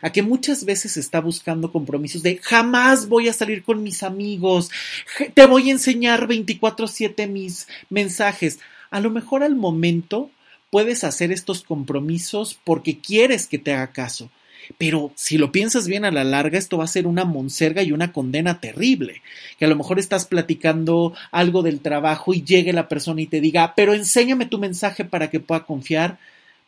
[0.01, 4.69] A que muchas veces está buscando compromisos de jamás voy a salir con mis amigos,
[5.33, 8.59] te voy a enseñar 24/7 mis mensajes.
[8.91, 10.29] A lo mejor al momento
[10.69, 14.29] puedes hacer estos compromisos porque quieres que te haga caso,
[14.77, 17.91] pero si lo piensas bien a la larga, esto va a ser una monserga y
[17.91, 19.21] una condena terrible.
[19.57, 23.41] Que a lo mejor estás platicando algo del trabajo y llegue la persona y te
[23.41, 26.19] diga, pero enséñame tu mensaje para que pueda confiar.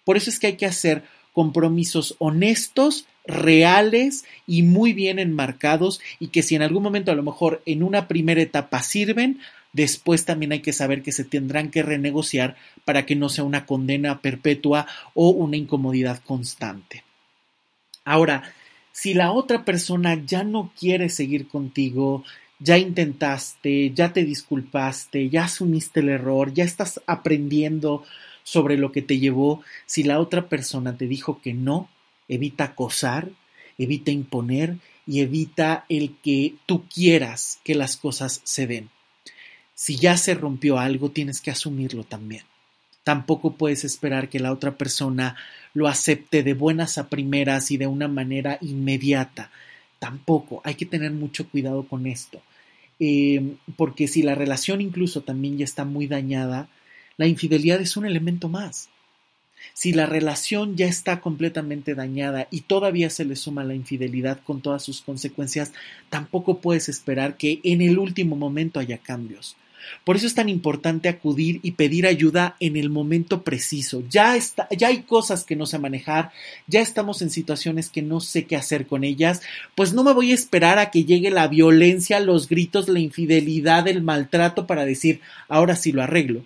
[0.04, 6.28] Por eso es que hay que hacer compromisos honestos, reales y muy bien enmarcados y
[6.28, 9.39] que si en algún momento a lo mejor en una primera etapa sirven,
[9.74, 13.66] después también hay que saber que se tendrán que renegociar para que no sea una
[13.66, 17.04] condena perpetua o una incomodidad constante.
[18.06, 18.43] Ahora,
[18.91, 22.24] si la otra persona ya no quiere seguir contigo,
[22.60, 28.04] ya intentaste, ya te disculpaste, ya asumiste el error, ya estás aprendiendo
[28.43, 31.89] sobre lo que te llevó, si la otra persona te dijo que no,
[32.28, 33.30] evita acosar,
[33.78, 34.78] evita imponer
[35.08, 38.89] y evita el que tú quieras que las cosas se den.
[39.74, 42.43] Si ya se rompió algo, tienes que asumirlo también.
[43.04, 45.36] Tampoco puedes esperar que la otra persona
[45.74, 49.52] lo acepte de buenas a primeras y de una manera inmediata.
[49.99, 52.41] Tampoco, hay que tener mucho cuidado con esto.
[52.99, 56.70] Eh, porque si la relación incluso también ya está muy dañada,
[57.18, 58.89] la infidelidad es un elemento más.
[59.74, 64.62] Si la relación ya está completamente dañada y todavía se le suma la infidelidad con
[64.62, 65.74] todas sus consecuencias,
[66.10, 69.56] tampoco puedes esperar que en el último momento haya cambios.
[70.03, 74.03] Por eso es tan importante acudir y pedir ayuda en el momento preciso.
[74.09, 76.32] Ya, está, ya hay cosas que no sé manejar,
[76.67, 79.41] ya estamos en situaciones que no sé qué hacer con ellas,
[79.75, 83.88] pues no me voy a esperar a que llegue la violencia, los gritos, la infidelidad,
[83.88, 86.43] el maltrato para decir, ahora sí lo arreglo.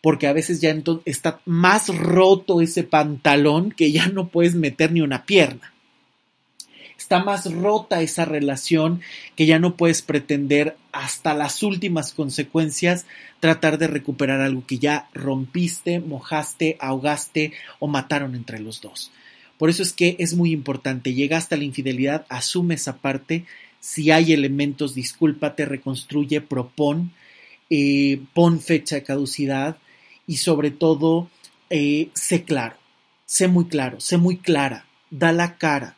[0.00, 0.74] Porque a veces ya
[1.04, 5.72] está más roto ese pantalón que ya no puedes meter ni una pierna
[7.08, 9.00] está más rota esa relación
[9.34, 13.06] que ya no puedes pretender hasta las últimas consecuencias
[13.40, 19.10] tratar de recuperar algo que ya rompiste, mojaste, ahogaste o mataron entre los dos.
[19.56, 23.46] Por eso es que es muy importante, llegaste a la infidelidad, asume esa parte,
[23.80, 27.12] si hay elementos, discúlpate, reconstruye, propón,
[27.70, 29.78] eh, pon fecha de caducidad
[30.26, 31.30] y sobre todo
[31.70, 32.76] eh, sé claro,
[33.24, 35.97] sé muy claro, sé muy clara, da la cara.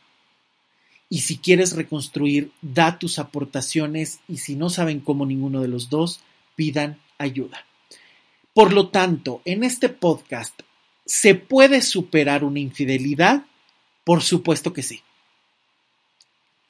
[1.11, 5.91] Y si quieres reconstruir, da tus aportaciones y si no saben cómo ninguno de los
[5.91, 6.21] dos,
[6.57, 7.67] pidan ayuda.
[8.55, 10.61] Por lo tanto, en este podcast,
[11.05, 13.45] ¿se puede superar una infidelidad?
[14.05, 15.03] Por supuesto que sí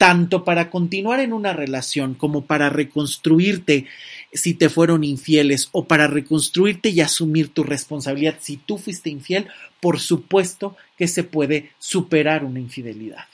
[0.01, 3.85] tanto para continuar en una relación como para reconstruirte
[4.33, 9.45] si te fueron infieles o para reconstruirte y asumir tu responsabilidad si tú fuiste infiel,
[9.79, 13.25] por supuesto que se puede superar una infidelidad.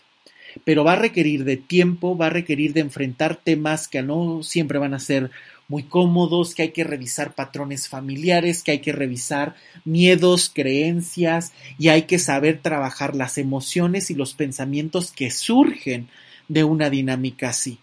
[0.64, 4.80] Pero va a requerir de tiempo, va a requerir de enfrentar temas que no siempre
[4.80, 5.32] van a ser
[5.68, 9.56] muy cómodos, que hay que revisar patrones familiares, que hay que revisar
[9.86, 16.08] miedos, creencias y hay que saber trabajar las emociones y los pensamientos que surgen
[16.48, 17.80] de una dinámica así.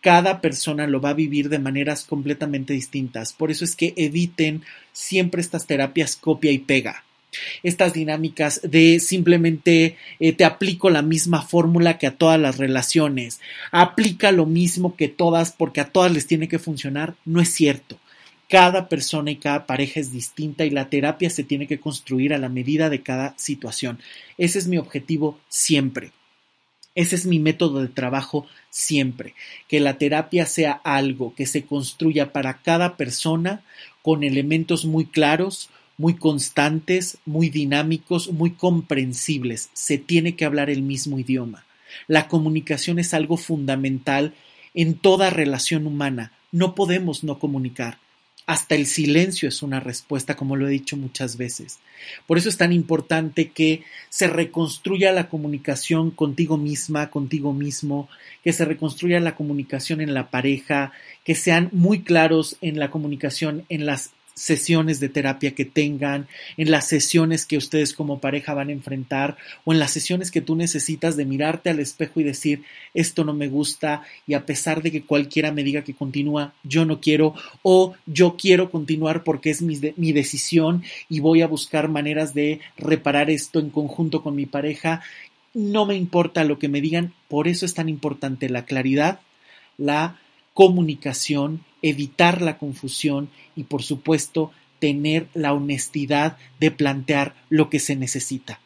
[0.00, 3.32] Cada persona lo va a vivir de maneras completamente distintas.
[3.32, 4.62] Por eso es que eviten
[4.92, 7.04] siempre estas terapias copia y pega.
[7.62, 13.40] Estas dinámicas de simplemente eh, te aplico la misma fórmula que a todas las relaciones,
[13.70, 17.98] aplica lo mismo que todas porque a todas les tiene que funcionar, no es cierto.
[18.48, 22.38] Cada persona y cada pareja es distinta y la terapia se tiene que construir a
[22.38, 23.98] la medida de cada situación.
[24.36, 26.12] Ese es mi objetivo siempre.
[26.94, 29.34] Ese es mi método de trabajo siempre,
[29.66, 33.62] que la terapia sea algo que se construya para cada persona
[34.02, 39.70] con elementos muy claros, muy constantes, muy dinámicos, muy comprensibles.
[39.72, 41.64] Se tiene que hablar el mismo idioma.
[42.08, 44.34] La comunicación es algo fundamental
[44.74, 46.32] en toda relación humana.
[46.52, 47.98] No podemos no comunicar.
[48.46, 51.78] Hasta el silencio es una respuesta, como lo he dicho muchas veces.
[52.26, 58.10] Por eso es tan importante que se reconstruya la comunicación contigo misma, contigo mismo,
[58.42, 60.92] que se reconstruya la comunicación en la pareja,
[61.24, 66.26] que sean muy claros en la comunicación en las sesiones de terapia que tengan,
[66.56, 70.40] en las sesiones que ustedes como pareja van a enfrentar o en las sesiones que
[70.40, 72.62] tú necesitas de mirarte al espejo y decir
[72.94, 76.84] esto no me gusta y a pesar de que cualquiera me diga que continúa, yo
[76.84, 81.88] no quiero o yo quiero continuar porque es mi, mi decisión y voy a buscar
[81.88, 85.00] maneras de reparar esto en conjunto con mi pareja.
[85.52, 89.20] No me importa lo que me digan, por eso es tan importante la claridad,
[89.78, 90.18] la
[90.54, 97.96] comunicación, evitar la confusión y por supuesto tener la honestidad de plantear lo que se
[97.96, 98.60] necesita.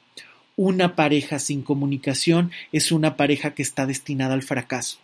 [0.57, 4.99] Una pareja sin comunicación es una pareja que está destinada al fracaso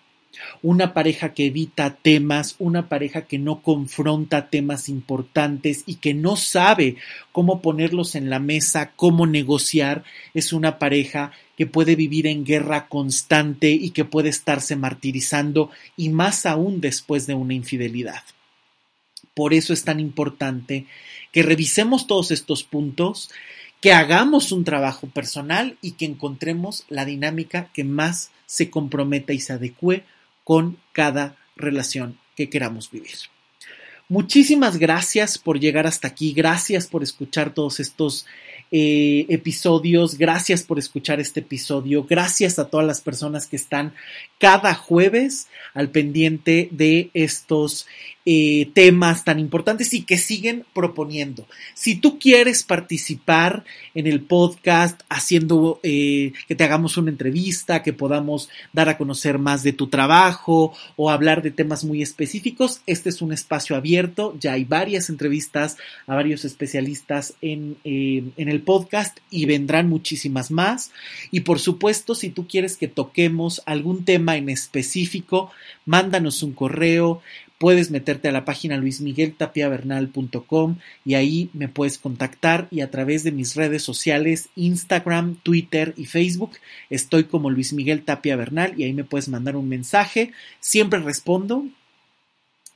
[0.62, 6.36] una pareja que evita temas, una pareja que no confronta temas importantes y que no
[6.36, 6.96] sabe
[7.32, 10.04] cómo ponerlos en la mesa, cómo negociar,
[10.34, 16.08] es una pareja que puede vivir en guerra constante y que puede estarse martirizando y
[16.08, 18.22] más aún después de una infidelidad.
[19.34, 20.86] Por eso es tan importante
[21.32, 23.30] que revisemos todos estos puntos,
[23.80, 29.40] que hagamos un trabajo personal y que encontremos la dinámica que más se comprometa y
[29.40, 30.04] se adecue
[30.44, 33.16] con cada relación que queramos vivir.
[34.08, 38.26] Muchísimas gracias por llegar hasta aquí, gracias por escuchar todos estos
[38.76, 43.92] eh, episodios, gracias por escuchar este episodio, gracias a todas las personas que están
[44.40, 47.86] cada jueves al pendiente de estos
[48.26, 51.46] eh, temas tan importantes y que siguen proponiendo.
[51.74, 53.64] Si tú quieres participar
[53.94, 59.38] en el podcast haciendo eh, que te hagamos una entrevista, que podamos dar a conocer
[59.38, 64.34] más de tu trabajo o hablar de temas muy específicos, este es un espacio abierto.
[64.40, 70.50] Ya hay varias entrevistas a varios especialistas en, eh, en el podcast y vendrán muchísimas
[70.50, 70.90] más.
[71.30, 75.50] Y por supuesto, si tú quieres que toquemos algún tema en específico,
[75.86, 77.22] mándanos un correo,
[77.58, 83.32] puedes meterte a la página luismigueltapiavernal.com y ahí me puedes contactar y a través de
[83.32, 86.52] mis redes sociales Instagram, Twitter y Facebook
[86.90, 91.66] estoy como Luis Miguel Tapia Bernal y ahí me puedes mandar un mensaje, siempre respondo.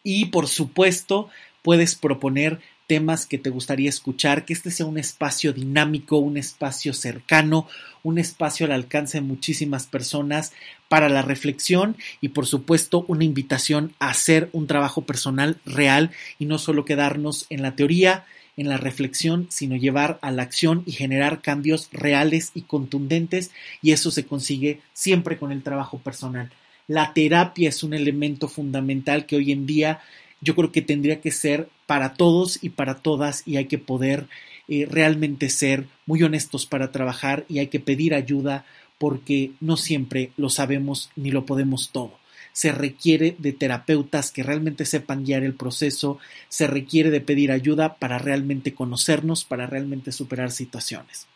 [0.05, 1.29] Y por supuesto
[1.63, 6.95] puedes proponer temas que te gustaría escuchar, que este sea un espacio dinámico, un espacio
[6.95, 7.69] cercano,
[8.03, 10.53] un espacio al alcance de muchísimas personas
[10.89, 16.47] para la reflexión y por supuesto una invitación a hacer un trabajo personal real y
[16.47, 18.25] no solo quedarnos en la teoría,
[18.57, 23.51] en la reflexión, sino llevar a la acción y generar cambios reales y contundentes
[23.83, 26.51] y eso se consigue siempre con el trabajo personal.
[26.87, 30.01] La terapia es un elemento fundamental que hoy en día
[30.41, 34.29] yo creo que tendría que ser para todos y para todas y hay que poder
[34.69, 38.67] eh, realmente ser muy honestos para trabajar y hay que pedir ayuda
[38.99, 42.19] porque no siempre lo sabemos ni lo podemos todo.
[42.53, 46.19] se requiere de terapeutas que realmente sepan guiar el proceso,
[46.49, 51.27] se requiere de pedir ayuda para realmente conocernos, para realmente superar situaciones.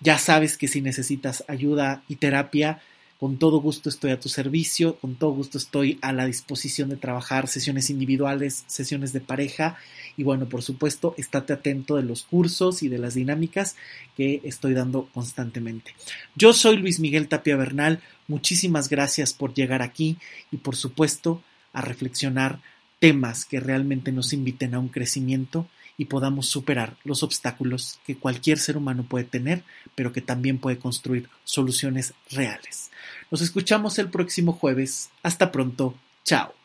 [0.00, 2.80] Ya sabes que si necesitas ayuda y terapia,
[3.22, 6.96] con todo gusto estoy a tu servicio, con todo gusto estoy a la disposición de
[6.96, 9.76] trabajar sesiones individuales, sesiones de pareja
[10.16, 13.76] y bueno, por supuesto, estate atento de los cursos y de las dinámicas
[14.16, 15.94] que estoy dando constantemente.
[16.34, 20.16] Yo soy Luis Miguel Tapia Bernal, muchísimas gracias por llegar aquí
[20.50, 22.58] y por supuesto a reflexionar
[22.98, 28.58] temas que realmente nos inviten a un crecimiento y podamos superar los obstáculos que cualquier
[28.58, 29.62] ser humano puede tener,
[29.94, 32.90] pero que también puede construir soluciones reales.
[33.30, 35.10] Nos escuchamos el próximo jueves.
[35.22, 35.94] Hasta pronto.
[36.24, 36.61] Chao.